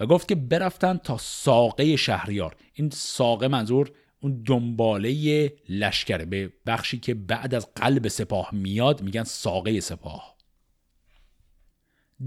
[0.00, 2.56] و گفت که برفتن تا ساقه شهریار.
[2.74, 3.92] این ساقه منظور
[4.24, 10.36] اون دنباله لشکره به بخشی که بعد از قلب سپاه میاد میگن ساقه سپاه.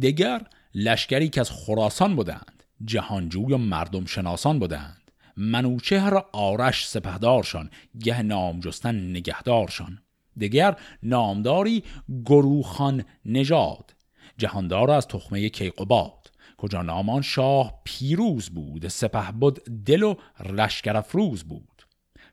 [0.01, 0.41] دگر
[0.73, 8.59] لشکری که از خراسان بودند جهانجوی و مردم شناسان بودند منوچهر آرش سپهدارشان گه نام
[8.59, 10.01] جستن نگهدارشان.
[10.39, 11.83] دگر نامداری
[12.25, 13.95] گروخان نژاد
[14.37, 20.15] جهاندار از تخمه کیقوباد کجا نامان شاه پیروز بود سپه بود دل و
[20.49, 21.76] لشکر افروز بود.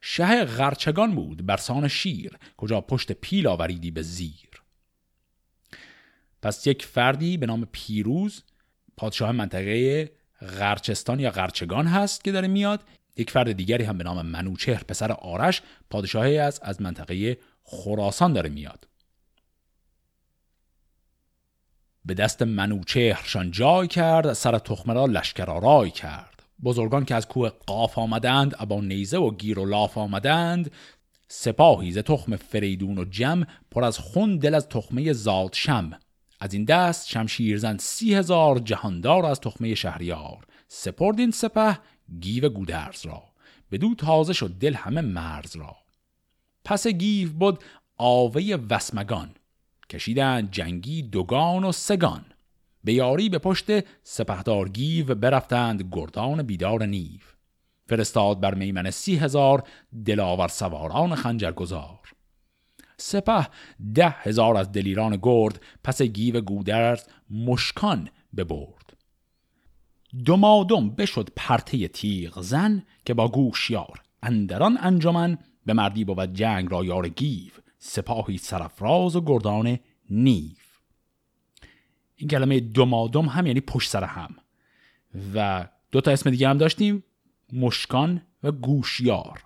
[0.06, 4.62] شه غرچگان بود برسان شیر کجا پشت پیل آوریدی به زیر.
[6.42, 8.42] پس یک فردی به نام پیروز
[8.96, 12.84] پادشاه منطقه غرچستان یا غرچگان هست که داره میاد.
[13.16, 18.50] یک فرد دیگری هم به نام منوچهر پسر آرش پادشاهی است از منطقه خراسان داره
[18.50, 18.88] میاد.
[22.04, 26.33] به دست منوچهرشان جای کرد سر تخمه را لشکر آرای کرد.
[26.64, 30.70] بزرگان که از کوه قاف آمدند ابا نیزه و گیر و لاف آمدند.
[31.28, 35.90] سپاهی ز تخم فریدون و جم پر از خون دل از تخمه زاد شم.
[36.40, 40.46] از این دست شمشیرزن سی هزار جهاندار از تخمه شهریار.
[40.68, 41.78] سپرد این سپه
[42.20, 43.22] گیو گودرز را
[43.72, 45.76] بدو تازه شد دل همه مرز را.
[46.64, 47.64] پس گیو بود
[47.96, 49.34] آوه وسمگان
[49.90, 52.24] کشیدن جنگی دوگان و سگان.
[52.84, 53.66] به یاری به پشت
[54.02, 57.20] سپهدار گیو برفتند گردان بیدار نیو.
[57.86, 59.62] فرستاد بر میمن سی هزار
[60.06, 62.00] دلاور سواران خنجرگزار.
[62.96, 63.48] سپه
[63.94, 68.96] ده هزار از دلیران گرد پس گیو گودرز مشکان ببرد.
[70.26, 76.84] دمادم بشد پرته تیغ زن که با گوشیار اندران انجمن به مردی بود جنگ را
[76.84, 79.78] یار گیو سپاهی سرفراز و گردان
[80.10, 80.63] نیو.
[82.16, 84.34] این کلمه دمادم هم یعنی پشت سر هم.
[85.34, 87.04] و دو تا اسم دیگه هم داشتیم
[87.52, 89.44] مشکان و گوشیار.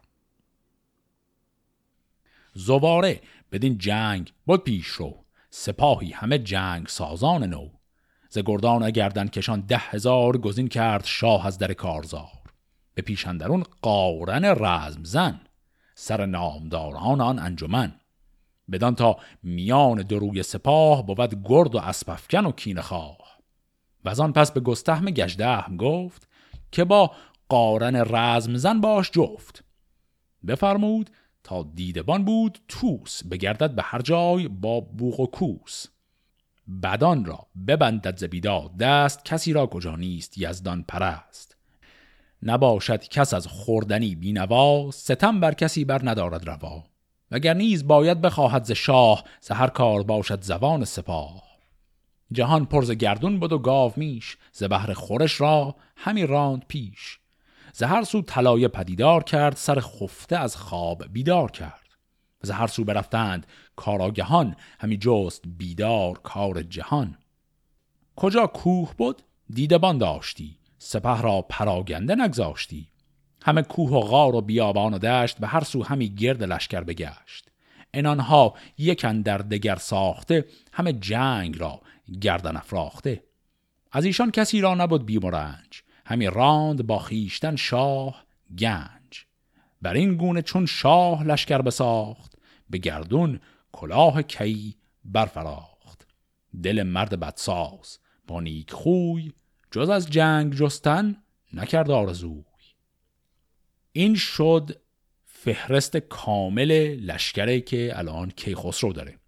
[2.55, 3.21] زواره
[3.53, 5.25] بدین جنگ بود پیش رو.
[5.51, 7.69] سپاهی همه جنگ سازان نو.
[8.31, 12.39] ز گردان گردن کشان ده هزار گزین کرد شاه از در کارزار.
[12.95, 15.41] به پیشندرون قارن رزم زن
[15.95, 18.01] سر نامداران آن انجمن.
[18.73, 23.39] بدان تا میان دروی سپاه بود گرد و اسپفکن و کین خواه.
[24.05, 26.29] و آن پس به گستهم گجدهم گفت
[26.73, 27.13] که با
[27.49, 29.65] قارن رزم زن باش جفت.
[30.47, 31.11] بفرمود
[31.45, 35.87] تا دیدبان بود توس بگردد به هر جای با بوغ و کوس.
[36.83, 41.57] بدان را ببندد زبیداد دست کسی را کجا نیست یزدان پرست.
[42.43, 46.85] نباشد کس از خوردنی بینوا ستم بر کسی بر ندارد روا.
[47.31, 51.43] وگر نیز باید بخواهد ز شاه ز هر کار باشد زبان سپاه.
[52.33, 57.19] جهان پرز گردون بود و گاو میش ز بهر خورش را همی راند پیش.
[57.73, 61.89] ز هر سو طلایه پدیدار کرد سر خفته از خواب بیدار کرد.
[62.43, 67.19] ز هر سو برفتند کاراگهان همی جست بیدار کار جهان.
[68.17, 72.89] کجا کوه بود دیدبان داشتی سپه را پراگنده نگذاشتی.
[73.49, 77.51] همه کوه و غار و بیابان و دشت به هر سو همی گرد لشکر بگشت.
[77.95, 81.81] انانها یکن در دگر ساخته همه جنگ را
[82.21, 83.25] گردن افراخته.
[83.93, 88.25] از ایشان کسی را نبود بیم و رنج همی راند با خیشتن شاه
[88.59, 89.25] گنج.
[89.83, 92.33] بر این گونه چون شاه لشکر بساخت
[92.71, 93.41] به گردون
[93.73, 96.07] کلاه کی برفراخت.
[96.63, 99.33] دل مرد بدساز با نیک خوی
[99.71, 101.17] جز از جنگ جستن
[101.53, 102.48] نکرد آرزوی
[103.93, 104.81] این شد
[105.27, 109.19] فهرست کامل لشکره که الان کیخسرو داره.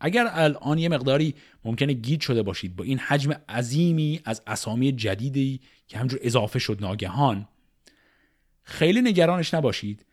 [0.00, 1.34] اگر الان یه مقداری
[1.64, 6.78] ممکنه گیج شده باشید با این حجم عظیمی از اسامی جدیدی که همجور اضافه شد
[6.80, 7.48] ناگهان
[8.62, 10.06] خیلی نگرانش نباشید.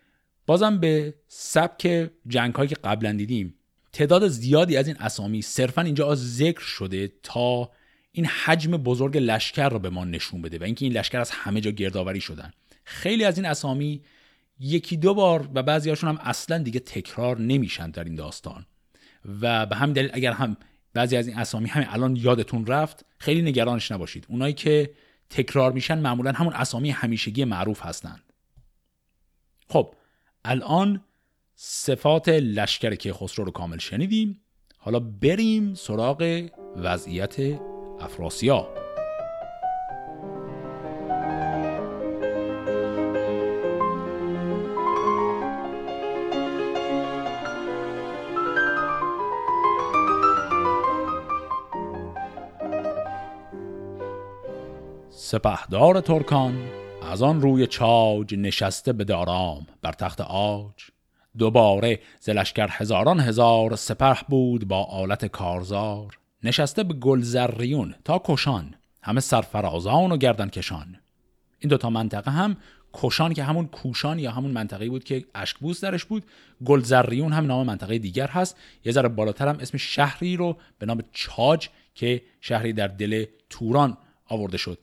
[0.45, 3.55] بازم به سبک جنگ هایی که قبلا دیدیم
[3.93, 7.71] تعداد زیادی از این اسامی صرفا اینجا ذکر شده تا
[8.11, 11.61] این حجم بزرگ لشکر رو به ما نشون بده و اینکه این لشکر از همه
[11.61, 12.51] جا گردآوری شدن.
[12.83, 14.01] خیلی از این اسامی
[14.59, 18.65] یکی دو بار و بعضی هاشون هم اصلا دیگه تکرار نمیشن در این داستان.
[19.41, 20.57] و به همین دلیل اگر هم
[20.93, 24.25] بعضی از این اسامی همین الان یادتون رفت خیلی نگرانش نباشید.
[24.29, 24.93] اونایی که
[25.29, 28.33] تکرار میشن معمولا همون اسامی همیشگی معروف هستند.
[29.67, 29.95] خب
[30.45, 31.01] الان
[31.55, 34.41] صفات لشکر که خسرو رو کامل شنیدیم.
[34.77, 37.35] حالا بریم سراغ وضعیت
[37.99, 38.80] افراسیاب.
[55.31, 56.69] سپهدار ترکان
[57.01, 60.73] از آن روی چاج نشسته به دارام بر تخت آج
[61.37, 66.19] دوباره زلشکر هزاران هزار سپه بود با آلت کارزار.
[66.43, 70.97] نشسته به گلزریون تا کشان همه سرفرازان و گردن کشان.
[71.59, 72.57] این دوتا منطقه هم
[72.93, 76.25] کشان که همون کوشان یا همون منطقه بود که اشکبوس درش بود
[76.65, 78.57] گلزریون هم نام منطقه دیگر هست.
[78.85, 83.97] یه ذره بالاتر هم اسم شهری رو به نام چاج که شهری در دل توران
[84.29, 84.77] آورده شد.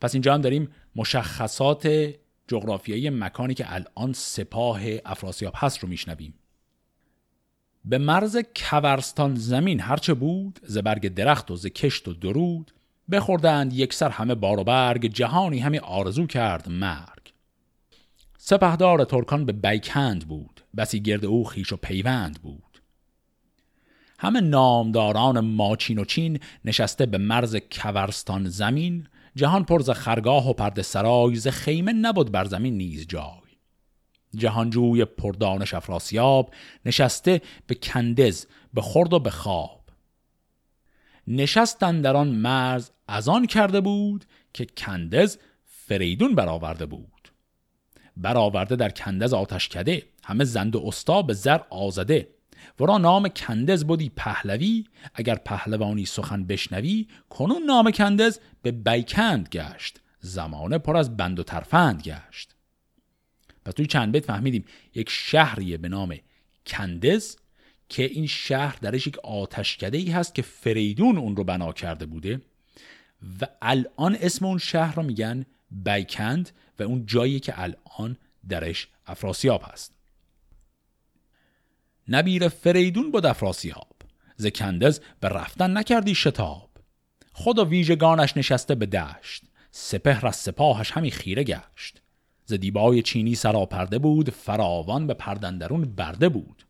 [0.00, 1.88] پس اینجا هم داریم مشخصات
[2.48, 6.34] جغرافیایی مکانی که الان سپاه افراسیاب هست رو میشنویم.
[7.84, 12.72] به مرز کورستان زمین هرچه بود ز برگ درخت و ز کشت و درود
[13.10, 17.32] بخوردند یکسر همه بار و برگ جهانی همه آرزو کرد مرگ.
[18.38, 22.82] سپهدار ترکان به بیکند بود بسی گرد او خیش و پیوند بود.
[24.18, 29.06] همه نامداران ماچین و چین نشسته به مرز کورستان زمین
[29.38, 33.48] جهان پر ز خرگاه و پرده سرای ز خیمه نبود بر زمین نیز جای.
[34.34, 39.80] جهانجوی پردانش افراسیاب نشسته به کندز به خرد و به خواب.
[41.26, 47.32] نشستن در آن مرز از آن کرده بود که کندز فریدون برآورده بود.
[48.16, 52.28] برآورده در کندز آتش کده همه زند و استا به زر آزده.
[52.80, 54.84] ورا نام کندز بودی پهلوی
[55.14, 61.42] اگر پهلوانی سخن بشنوی کنون نام کندز به بیکند گشت زمانه پر از بند و
[61.42, 62.54] ترفند گشت.
[63.64, 66.16] پس توی چند بیت فهمیدیم یک شهریه به نام
[66.66, 67.36] کندز
[67.88, 72.40] که این شهر درش یک آتشکده ای هست که فریدون اون رو بنا کرده بوده
[73.40, 78.16] و الان اسم اون شهر رو میگن بیکند و اون جایی که الان
[78.48, 79.97] درش افراسیاب هست.
[82.08, 83.96] نبیر فریدون بود افراسیاب.
[84.36, 86.68] ز کندز به رفتن نکردی شتاب.
[87.32, 89.42] خود و ویژگانش نشسته به دشت.
[89.70, 92.02] سپهر از سپاهش همی خیره گشت.
[92.44, 96.62] ز دیبای چینی سراپرده بود فراوان به پردندرون برده بود.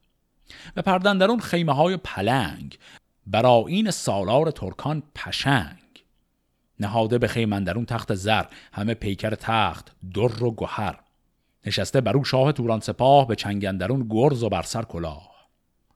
[0.74, 2.78] به پردندرون خیمه های پلنگ
[3.26, 5.78] برا این سالار ترکان پشنگ.
[6.80, 10.98] نهاده به خیمندرون تخت زر همه پیکر تخت در و گوهر
[11.66, 15.30] نشسته بر او شاه توران سپاه به چنگندرون گرز و بر سر کلاه.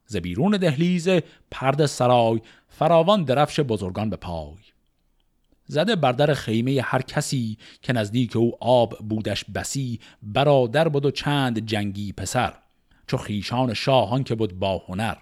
[0.06, 1.08] ز بیرون دهلیز
[1.50, 4.56] پرد سرای فراوان درفش بزرگان به پای.
[5.66, 11.10] زده بر در خیمه هر کسی که نزدیک او آب بودش بسی برادر بود و
[11.10, 12.54] چند جنگی پسر
[13.06, 15.16] چو خیشان شاهان که بود با هنر.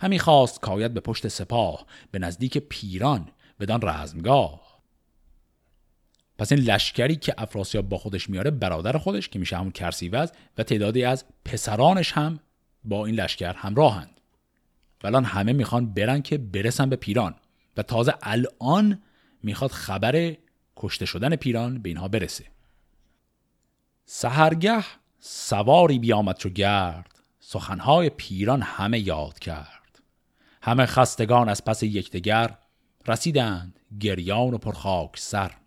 [0.00, 3.28] همی خواست کاید به پشت سپاه به نزدیک پیران
[3.60, 4.69] بدان رزمگاه.
[6.40, 10.62] پس این لشکری که افراسیاب با خودش میاره برادر خودش که میشه همون کرسیوز و
[10.62, 12.40] تعدادی از پسرانش هم
[12.84, 14.20] با این لشکر همراهند.
[15.04, 17.34] الان همه می‌خوان برن که برسن به پیران
[17.76, 19.02] و تازه الان
[19.42, 20.36] می‌خواد خبر
[20.76, 22.44] کشته شدن پیران به اینها برسه.
[24.04, 24.84] سهرگه
[25.18, 30.02] سواری بیامد چو گرد سخنهای پیران همه یاد کرد.
[30.62, 32.58] همه خستگان از پس یکدیگر
[33.06, 35.59] رسیدند گریان و پرخاک سر.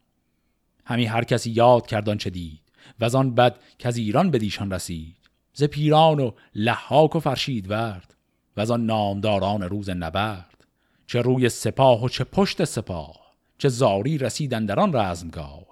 [0.86, 2.62] همی هر کسی یاد کردان چه دید
[3.00, 5.18] و از آن بد که از ایران به دیشان رسید.
[5.54, 8.16] ز پیران و لحاک و فرشید ورد
[8.58, 10.68] و از آن نامداران روز نبرد.
[11.08, 13.20] چه روی سپاه و چه پشت سپاه
[13.58, 15.64] چه زاری رسیدن در آن رزمگاه.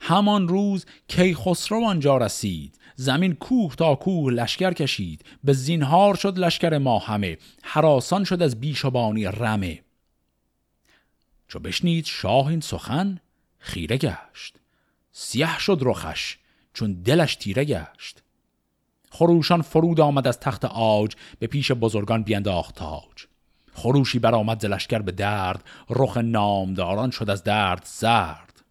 [0.00, 6.38] همان روز کی خسرو آنجا رسید زمین کوه تا کوه لشکر کشید به زینهار شد
[6.38, 9.80] لشکر ما همه حراسان شد از بیشبانی رمه.
[11.48, 13.20] چو بشنید شاه این سخن
[13.66, 14.56] خیره گشت.
[15.12, 16.36] سیه شد رخش
[16.72, 18.22] چون دلش تیره گشت.
[19.10, 23.26] خروشان فرود آمد از تخت آج به پیش بزرگان بینداخت تاج.
[23.72, 28.64] خروشی برآمد ز لشکر به درد رخ نامداران شد از درد زرد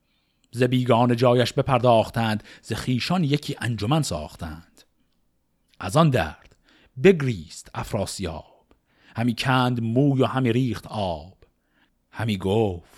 [0.51, 4.81] ز بیگان جایش بپرداختند ز خیشان یکی انجمن ساختند.
[5.79, 6.55] از آن درد
[7.03, 8.65] بگریست افراسیاب
[9.15, 11.37] همی کند موی و همی ریخت آب.
[12.11, 12.94] همی گفت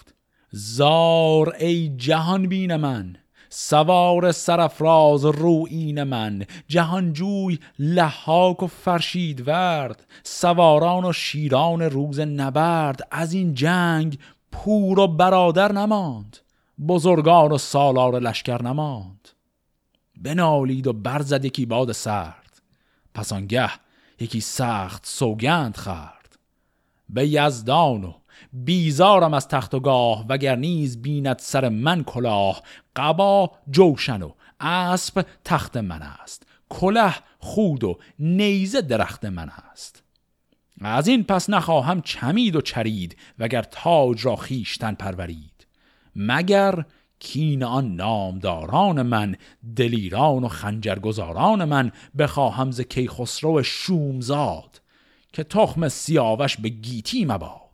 [0.51, 3.17] زار ای جهان بین من
[3.49, 6.45] سوار سرفراز روین من.
[6.67, 13.07] جهانجوی لحاک و فرشید ورد سواران و شیران روز نبرد.
[13.11, 14.19] از این جنگ
[14.51, 16.37] پور و برادر نماند
[16.87, 19.29] بزرگان و سالار لشکر نماند.
[20.21, 22.61] بنالید و برزد یکی باد سرد
[23.13, 23.69] پس آنگه
[24.19, 26.39] یکی سخت سوگند خرد
[27.09, 28.13] به یزدان و
[28.65, 32.61] بیزارم از تخت و گاه وگر نیز بیند سر من کلاه.
[32.95, 36.47] قبا جوشن و اسب تخت من است.
[36.69, 40.03] کله خود و نیزه درخت من است.
[40.81, 45.67] از این پس نخواهم چمید و چرید وگر تاج را خیشتن پرورید.
[46.15, 46.85] مگر
[47.19, 49.35] کین آن نامداران من
[49.75, 54.81] دلیران و خنجرگزاران من بخواهم ز کیخسرو شومزاد
[55.33, 57.66] که تخم سیاوش به گیتی مباد.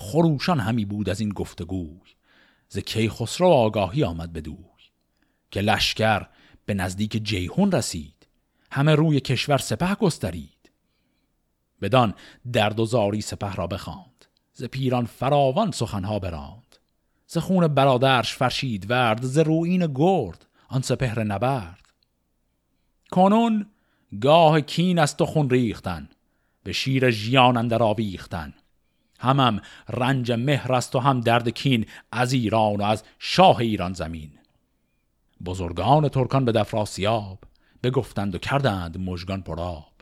[0.00, 2.00] خروشان همی بود از این گفتگوی.
[2.68, 4.56] ز کیخسرو آگاهی آمد بدوی
[5.50, 6.26] که لشکر
[6.66, 8.26] به نزدیک جیهون رسید.
[8.72, 10.70] همه روی کشور سپه گسترید.
[11.82, 12.14] بدان
[12.52, 14.24] درد و زاری سپه را بخواند.
[14.52, 16.76] ز پیران فراوان سخنها براند.
[17.26, 21.92] ز خون برادرش فرشید ورد ز روین گرد آن سپهر نبرد.
[23.10, 23.66] کنون
[24.20, 26.08] گاه کین است و خون ریختن
[26.62, 28.54] به شیر ژیان اندر آویختن.
[29.20, 34.30] همم رنج مهر است و هم درد کین از ایران و از شاه ایران زمین.
[35.44, 37.38] بزرگان ترکان به دفراسیاب
[37.82, 39.92] بگفتند و کردند مژگان پراب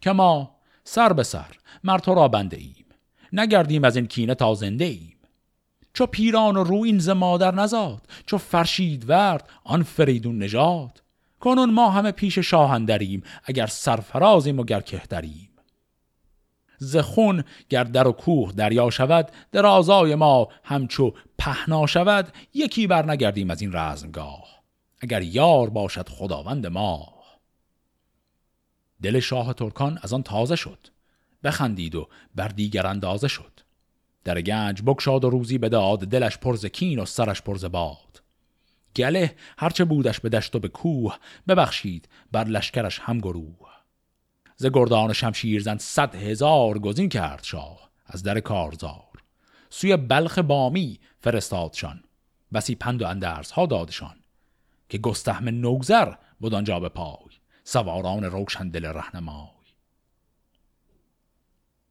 [0.00, 2.86] که ما سر به سر مر تو را بنده ایم
[3.32, 5.16] نگردیم از این کینه تا زنده ایم.
[5.94, 11.02] چو پیران و روین ز مادر نزاد چو فرشید ورد آن فریدون نژاد.
[11.40, 15.48] کنون ما همه پیش شاهندریم اگر سرفرازیم و گر کهتریم.
[16.78, 23.10] ز خون گر در و کوه دریا شود درازای ما همچو پهنا شود یکی بر
[23.10, 24.62] نگردیم از این رزمگاه.
[25.00, 27.16] اگر یار باشد خداوند ما.
[29.02, 30.88] دل شاه ترکان از آن تازه شد
[31.44, 33.60] بخندید و بر دیگر اندازه شد.
[34.24, 38.22] در گنج بکشاد و روزی بداد دلش پرز کین و سرش پرز باد.
[38.96, 41.16] گله هرچه بودش به دشت و به کوه
[41.48, 43.75] ببخشید بر لشکرش هم گروه.
[44.56, 49.22] ز گردان شمشیر زن صد هزار گزین کرد شاه از در کارزار.
[49.70, 52.04] سوی بلخ بامی فرستادشان
[52.52, 54.16] بسی پند و اندرز ها دادشان
[54.88, 57.16] که گستهم نوگزر بود آنجا به پای.
[57.64, 59.48] سواران روشن دل رهنمای.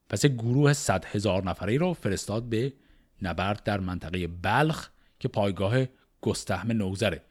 [0.10, 2.74] پس گروه صد هزار نفره رو فرستاد به
[3.22, 4.90] نبرد در منطقه بلخ
[5.20, 5.86] که پایگاه
[6.22, 7.22] گستهم نوزره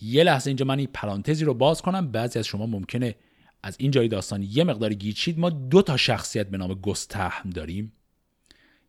[0.00, 2.12] یه لحظه اینجا من این پرانتزی رو باز کنم.
[2.12, 3.14] بعضی از شما ممکنه
[3.66, 7.92] از این جای داستان یه مقدار گیچید ما دو تا شخصیت به نام گستهم داریم.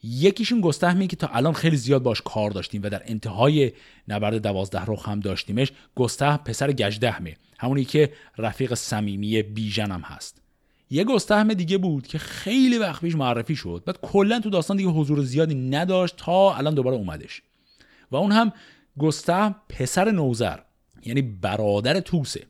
[0.04, 3.72] یکیشون گستهمی که تا الان خیلی زیاد باش کار داشتیم و در انتهای
[4.08, 5.72] نبرد دوازده رخ هم داشتیمش.
[5.96, 10.42] گسته پسر گجدهمه همونی که رفیق صمیمی بیژن هست.
[10.90, 14.90] یه گستهم دیگه بود که خیلی وقت پیش معرفی شد بعد کلا تو داستان دیگه
[14.90, 17.42] حضور زیادی نداشت تا الان دوباره اومدش.
[18.12, 18.54] و اون هم
[18.98, 20.60] گستهم پسر نوزر
[21.06, 22.48] یعنی برادر توسه.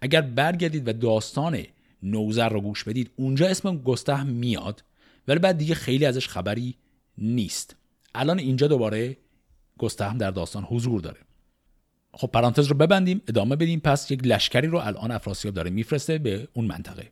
[0.00, 1.62] اگر برگردید و داستان
[2.02, 4.84] نوزر رو گوش بدید اونجا اسم گستهم میاد
[5.28, 6.74] ولی بعد دیگه خیلی ازش خبری
[7.18, 7.76] نیست.
[8.14, 9.16] الان اینجا دوباره
[9.78, 11.20] گستهم در داستان حضور داره.
[12.12, 16.48] خب پرانتز رو ببندیم ادامه بدیم پس یک لشکری رو الان افراسیاب داره میفرسته به
[16.52, 17.10] اون منطقه.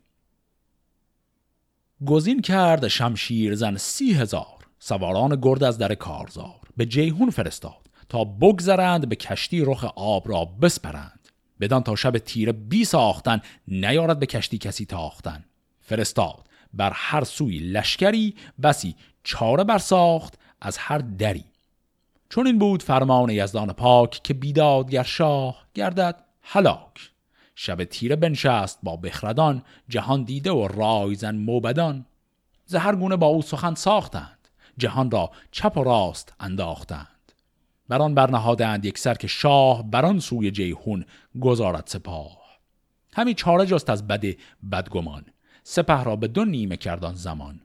[2.07, 8.25] گزین کرد شمشیر زن سی هزار سواران گرد از در کارزار به جیهون فرستاد تا
[8.25, 11.24] بگذرند به کشتی رخ آب را بسپرند.
[11.65, 15.45] بدان تا شب تیره بی ساختن نیارد به کشتی کسی تاختن.
[15.81, 16.49] فرستاد.
[16.75, 21.45] بر هر سوی لشکری بسی چاره بر ساخت از هر دری.
[22.29, 27.11] چون این بود فرمان یزدان پاک که بیدادگر شاه گردد هلاک.
[27.55, 32.07] شب تیره بنشست با بخردان جهان دیده و رایزن موبدان.
[32.67, 34.49] زهر گونه با او سخن ساختند.
[34.79, 37.14] جهان را چپ و راست انداختند.
[37.89, 41.05] بران برنهادند یک سر که شاه بران سوی جیهون
[41.41, 42.45] گذارد سپاه.
[43.15, 44.25] همی چاره جست از بد
[44.73, 45.25] بدگمان
[45.63, 47.61] سپه را به دو نیمه کردان زمان.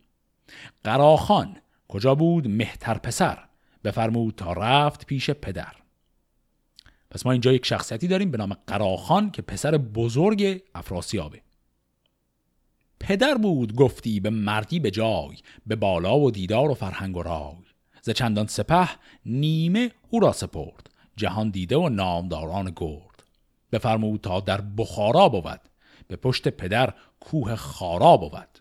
[0.83, 1.57] قراخان
[1.87, 3.45] کجا بود مهتر پسر؟
[3.83, 5.75] بفرمود تا رفت پیش پدر.
[7.11, 11.41] پس ما اینجا یک شخصیتی داریم به نام قراخان که پسر بزرگ افراسیابه.
[12.99, 17.68] پدر بود گفتی به مردی به جای به بالا و دیدار و فرهنگ و رای.
[18.01, 18.89] ز چندان سپه
[19.25, 23.23] نیمه او را سپرد جهان دیده و نامداران گرد.
[23.71, 25.61] بفرمود تا در بخارا بود
[26.07, 28.59] به پشت پدر کوه خارا بود.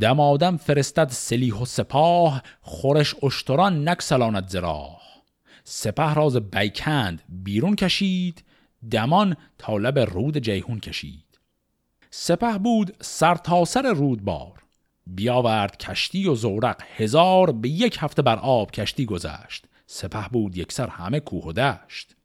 [0.00, 5.02] دمادم فرستد سلیح و سپاه خورش اشتران نکسلاند زراح
[5.64, 8.44] سپه راز بیکند بیرون کشید
[8.90, 11.38] دمان تا لب رود جیهون کشید.
[12.10, 14.61] سپه بود سر رود بار
[15.06, 19.66] بیاورد کشتی و زورق هزار به یک هفته بر آب کشتی گذشت.
[19.86, 22.16] سپه بود یکسر همه کوه و دشت.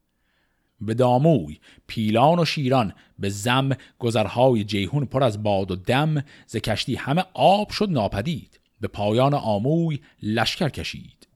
[0.82, 3.70] به داموی پیلان و شیران به زم
[4.00, 8.60] گذرهای جیهون پر از باد و دم ز کشتی همه آب شد ناپدید.
[8.82, 11.28] به پایان آموی لشکر کشید.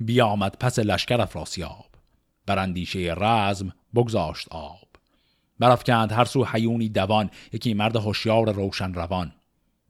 [0.00, 1.86] بیامد پس لشکر افراسیاب.
[2.46, 4.88] بر اندیشه رزم بگذاشت آب.
[5.58, 9.32] برافکند هر سو حیونی دوان یکی مرد هوشیار روشن روان.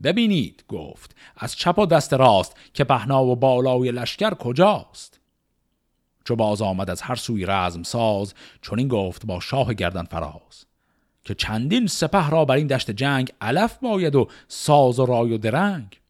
[0.03, 5.21] ببینید گفت از چپ و دست راست که پهنا و بالای لشکر کجاست؟
[6.25, 10.67] چو باز آمد از هر سوی رزم ساز چون این گفت با شاه گردن فراز
[11.25, 15.39] که چندین سپه را بر این دشت جنگ علف باید و ساز و رای و
[15.39, 16.01] درنگ.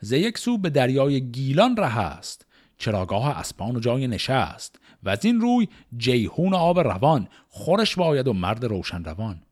[0.00, 2.46] ز یک سو به دریای گیلان ره است
[2.78, 8.32] چراگاه اسپان و جای نشست و از این روی جیهون آب روان خورش باید و
[8.32, 9.42] مرد روشن روان.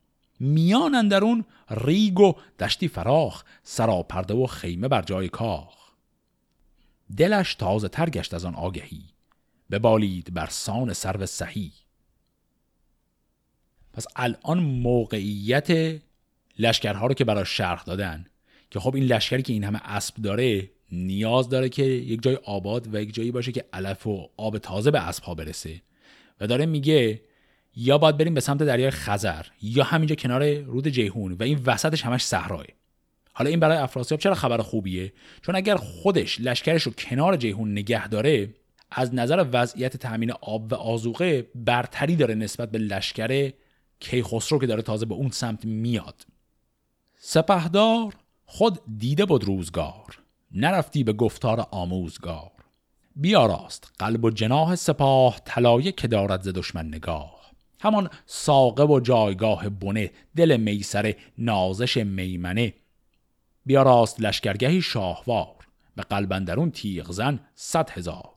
[0.40, 5.82] میان اندرون ریگ و دشتی فراخ سراپرده و خیمه بر جای کاخ.
[7.16, 9.02] دلش تازه تر گشت از آن آگهی
[9.70, 11.72] ببالید بر سان سرو صحی
[13.92, 16.00] پس الان موقعیت
[16.58, 18.26] لشکرها رو که برای شرح دادن
[18.70, 22.94] که خب این لشکری که این همه اسب داره نیاز داره که یک جای آباد
[22.94, 25.82] و یک جایی باشه که علف و آب تازه به اسب ها برسه.
[26.40, 27.22] و داره میگه
[27.76, 32.04] یا باید بریم به سمت دریای خزر یا همینجا کنار رود جیهون و این وسطش
[32.04, 32.64] همش صحراه
[33.32, 35.12] حالا این برای افراسیاب چرا خبر خوبیه؟
[35.42, 38.54] چون اگر خودش لشکرش رو کنار جیهون نگه داره
[38.90, 43.52] از نظر وضعیت تامین آب و آزوقه برتری داره نسبت به لشکر
[44.00, 46.26] کیخسرو که داره تازه به اون سمت میاد.
[47.18, 48.14] سپهدار
[48.44, 50.18] خود دیده بود روزگار
[50.52, 52.50] نرفتی به گفتار آموزگار.
[53.16, 57.41] بیا راست قلب و جناه سپاه طلایه که دارد ز دشمن نگاه
[57.82, 62.74] همان ساقه و جایگاه بنه دل میسر نازش میمنه.
[63.66, 65.66] بیا راست لشکرگهی شاهوار
[65.96, 68.34] به قلبندرون تیغ زن صد هزار.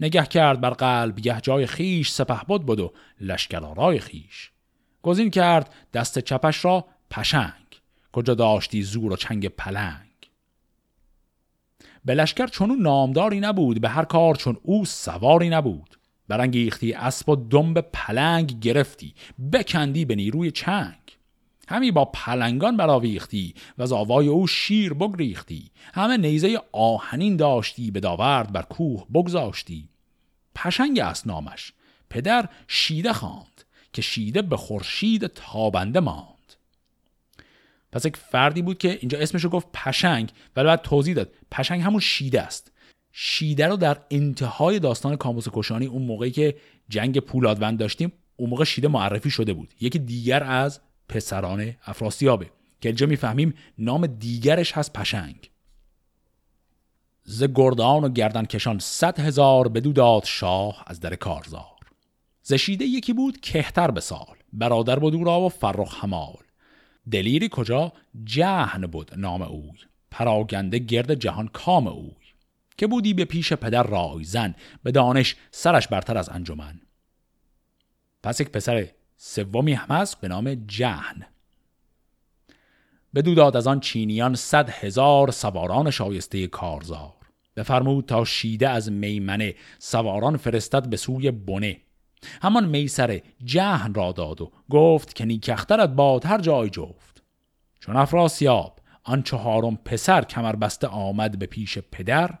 [0.00, 4.50] نگه کرد بر قلب گه جای خیش سپه بود بود و لشکرارای خیش
[5.02, 7.80] گزین کرد دست چپش را پشنگ
[8.12, 10.06] کجا داشتی زور و چنگ پلنگ.
[12.04, 15.98] به لشکر چون نامداری نبود به هر کار چون او سواری نبود.
[16.28, 19.14] برانگیختی اسب و دنب پلنگ گرفتی
[19.52, 20.94] بکندی به نیروی چنگ.
[21.68, 25.70] همی با پلنگان براویختی و از آوای او شیر بگریختی.
[25.94, 29.88] همه نیزه آهنین داشتی به داورد بر کوه بگذاشتی.
[30.54, 31.72] پشنگ است نامش.
[32.10, 36.36] پدر شیده خواند که شیده به خورشید تابنده ماند.
[37.92, 41.32] پس یک فردی بود که اینجا اسمشو گفت پشنگ ولی بعد توضیح داد.
[41.50, 42.72] پشنگ همون شیده است.
[43.18, 46.56] شیده رو در انتهای داستان کاموس کشانی اون موقعی که
[46.88, 49.74] جنگ پولادوند داشتیم اون موقع شیده معرفی شده بود.
[49.80, 52.50] یکی دیگر از پسران افراسیابه.
[52.80, 55.50] که اینجا می‌فهمیم نام دیگرش هست پشنگ.
[57.24, 61.76] ز گردان و گردن کشان صد هزار بدو داد شاه از در کارزار.
[62.42, 66.42] ز شیده یکی بود کهتر به سال برادر بود را و فرخ همال.
[67.10, 67.92] دلیری کجا؟
[68.24, 69.78] جهن بود نام اوی.
[70.10, 72.25] پراگنده گرد جهان کام اوی.
[72.76, 76.80] که بودی به پیش پدر رای زن به دانش سرش برتر از انجمن.
[78.22, 81.26] پس یک پسر سومی هم هست به نام جهن.
[83.14, 87.12] بدو داد از آن چینیان صد هزار سواران شایسته کارزار.
[87.56, 91.80] بفرمود تا شیده از میمنه سواران فرستد به سوی بنه.
[92.42, 97.22] همان میسر جهن را داد و گفت که نیکخترت باد هر جای جفت.
[97.80, 102.38] چون افراسیاب آن چهارم پسر کمر بسته آمد به پیش پدر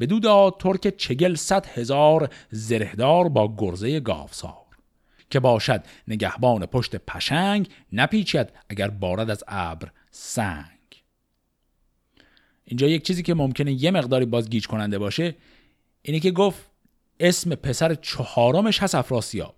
[0.00, 4.70] بدو داد ترک چگل صد هزار زرهدار با گرزه گاوسار.
[5.30, 11.02] که باشد نگهبان پشت پشنگ نپیچد اگر بارد از ابر سنگ.
[12.64, 15.34] اینجا یک چیزی که ممکنه یه مقداری باز گیج کننده باشه
[16.02, 16.70] اینه که گفت
[17.20, 19.54] اسم پسر چهارمش هست افراسیاب.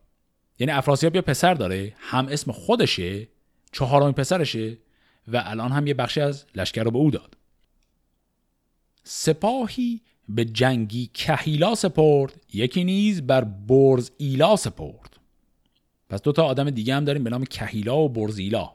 [0.58, 3.28] یعنی افراسیاب یه پسر داره هم اسم خودشه
[3.72, 4.78] چهارم پسرشه
[5.28, 7.36] و الان هم یه بخشی از لشکر رو به او داد.
[9.04, 15.16] سپاهی به جنگی کهیلا سپرد یکی نیز بر برز ایلا سپرد.
[16.08, 18.72] پس دو تا آدم دیگه هم داریم به نام کهیلا و برزیلا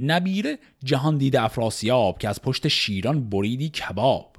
[0.00, 4.36] نبیره جهان دیده افراسیاب که از پشت شیران بریدی کباب.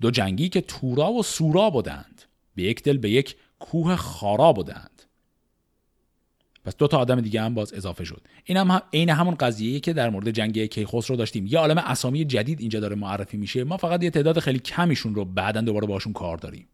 [0.00, 2.22] دو جنگی که تورا و سورا بودند.
[2.54, 4.91] به یک دل به یک کوه خارا بودند.
[6.64, 8.20] پس دو تا آدم دیگه هم باز اضافه شد.
[8.44, 11.46] این هم, عین همون قضیه که در مورد جنگ کیخسرو داشتیم.
[11.46, 13.64] یه عالم اسامی جدید اینجا داره معرفی میشه.
[13.64, 16.68] ما فقط یه تعداد خیلی کمیشون رو بعدا دوباره باشون کار داریم.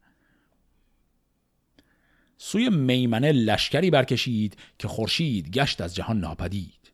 [2.39, 6.93] سوی میمنه لشکری برکشید که خورشید گشت از جهان ناپدید.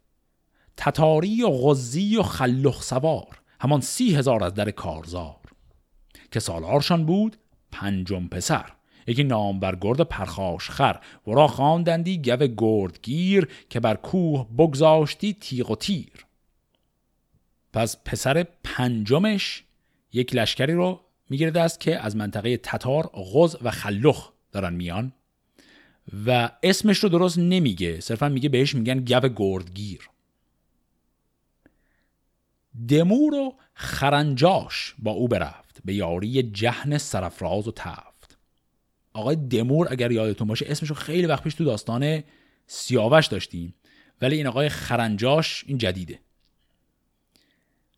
[0.76, 5.36] تتاری و غزی و خلخ سوار همان سی هزار از در کارزار.
[6.30, 7.36] که سالارشان بود
[7.72, 8.72] پنجم پسر.
[9.06, 11.00] یکی نام بر گرد پرخاش خر.
[11.26, 16.26] ورا خواندندی گو گردگیر که بر کوه بگذاشتی تیغ و تیر.
[17.72, 19.64] پس پسر پنجمش
[20.12, 21.00] یک لشکری رو
[21.30, 25.12] می‌گیره دست که از منطقه تتار غز و خلخ دارن میان
[26.26, 28.00] و اسمش رو درست نمیگه.
[28.00, 30.10] صرفا میگه بهش میگن گو گردگیر
[32.88, 35.80] دمور و خرنجاش با او برفت.
[35.84, 38.13] به یاری جهن سرفراز و تفت.
[39.14, 42.22] آقای دمور اگر یادتون باشه اسمش رو خیلی وقت پیش تو داستان
[42.66, 43.74] سیاوش داشتیم.
[44.22, 46.18] ولی این آقای خرنجاش این جدیده.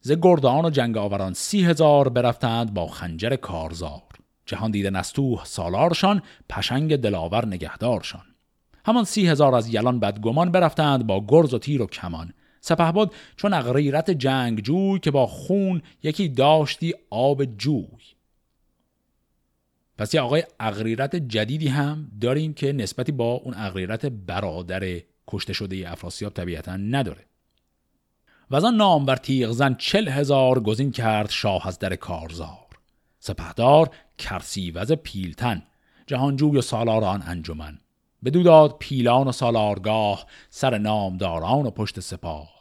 [0.01, 4.03] ز گردان و جنگ آوران سی هزار برفتند با خنجر کارزار.
[4.47, 8.25] جهان دیده نستوه سالارشان پشنگ دلاور نگهدارشان.
[8.85, 12.33] همان سی هزار از یلان بدگمان برفتند با گرز و تیر و کمان.
[12.61, 17.96] سپهبد چون اغریرت جنگ جوی که با خون یکی داشتی آب جوی.
[19.99, 25.93] پس یه آقای اغریرت جدیدی هم داریم که نسبتی با اون اغریرت برادر کشته شده
[25.93, 27.27] افراسیاب طبیعتا نداره.
[28.51, 32.67] و از آن نام بر تیغ زن چل هزار گزین کرد شاه از در کارزار.
[33.21, 35.63] سپهدار کرسیوز پیلتن
[36.07, 37.79] جهانجوی و سالاران انجمن.
[38.25, 42.57] بدو داد پیلان و سالارگاه سر نامداران و پشت سپاه.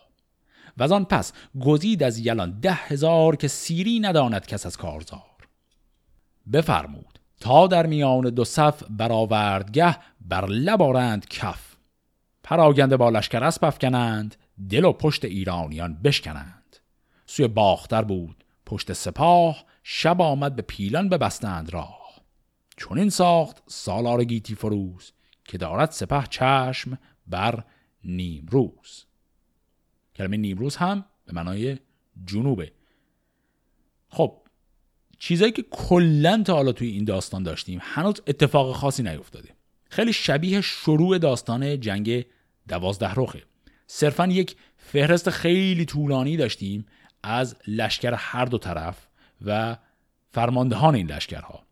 [0.78, 1.34] و از آن پس
[1.66, 5.22] گزید از یلان ده هزار که سیری نداند کس از کارزار.
[6.54, 7.20] بفرمود.
[7.40, 11.76] تا در میان دو صف برآوردگه بر لبارند کف.
[12.44, 14.36] پراگنده با لشکر اسب افکنند
[14.70, 16.78] دل و پشت ایرانیان بشکنند.
[17.26, 22.06] سوی باختر بود پشت سپاه شب آمد به پیلان ببستند راه.
[22.78, 25.12] چون این ساخت سالار گیتی فروز
[25.46, 27.64] که دارد سپه چشم بر
[28.04, 29.06] نیمروز.
[30.16, 31.78] کلمه نیمروز هم به معنای
[32.26, 32.72] جنوبه.
[34.10, 34.42] خب
[35.26, 39.50] چیزایی که کلا تا حالا توی این داستان داشتیم هنوز اتفاق خاصی نیفتاده.
[39.90, 42.26] خیلی شبیه شروع داستان جنگ
[42.68, 43.44] دوازده رخه.
[43.88, 46.86] صرفا یک فهرست خیلی طولانی داشتیم
[47.24, 49.08] از لشکر هر دو طرف
[49.46, 49.78] و
[50.32, 51.64] فرماندهان این لشکرها.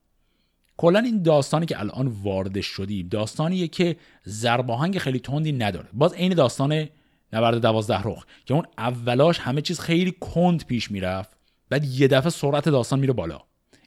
[0.77, 5.89] کلا این داستانی که الان وارد شدیم داستانیه که زرباهنگ خیلی تندی نداره.
[5.93, 6.89] باز عین داستان
[7.33, 11.42] نبرد دوازده رخ که اون اولاش همه چیز خیلی کند پیش می‌رفت.
[11.70, 13.41] بعد یه دفعه سرعت داستان میره بالا.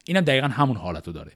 [0.04, 1.32] اینم دقیقا همون حالتو داره.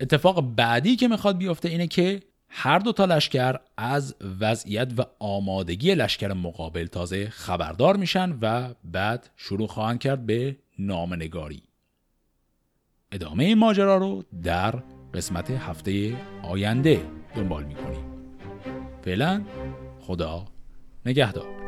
[0.00, 5.94] اتفاق بعدی که می‌خواد بیفته اینه که هر دو تا لشکر از وضعیت و آمادگی
[5.94, 11.62] لشکر مقابل تازه خبردار میشن و بعد شروع خواهند کرد به نامنگاری.
[13.12, 14.82] ادامه ماجرا رو در
[15.14, 17.06] قسمت هفته آینده
[17.36, 18.04] دنبال می‌کنیم.
[19.04, 19.44] فعلا
[20.00, 20.44] خدا
[21.06, 21.63] نگهدار.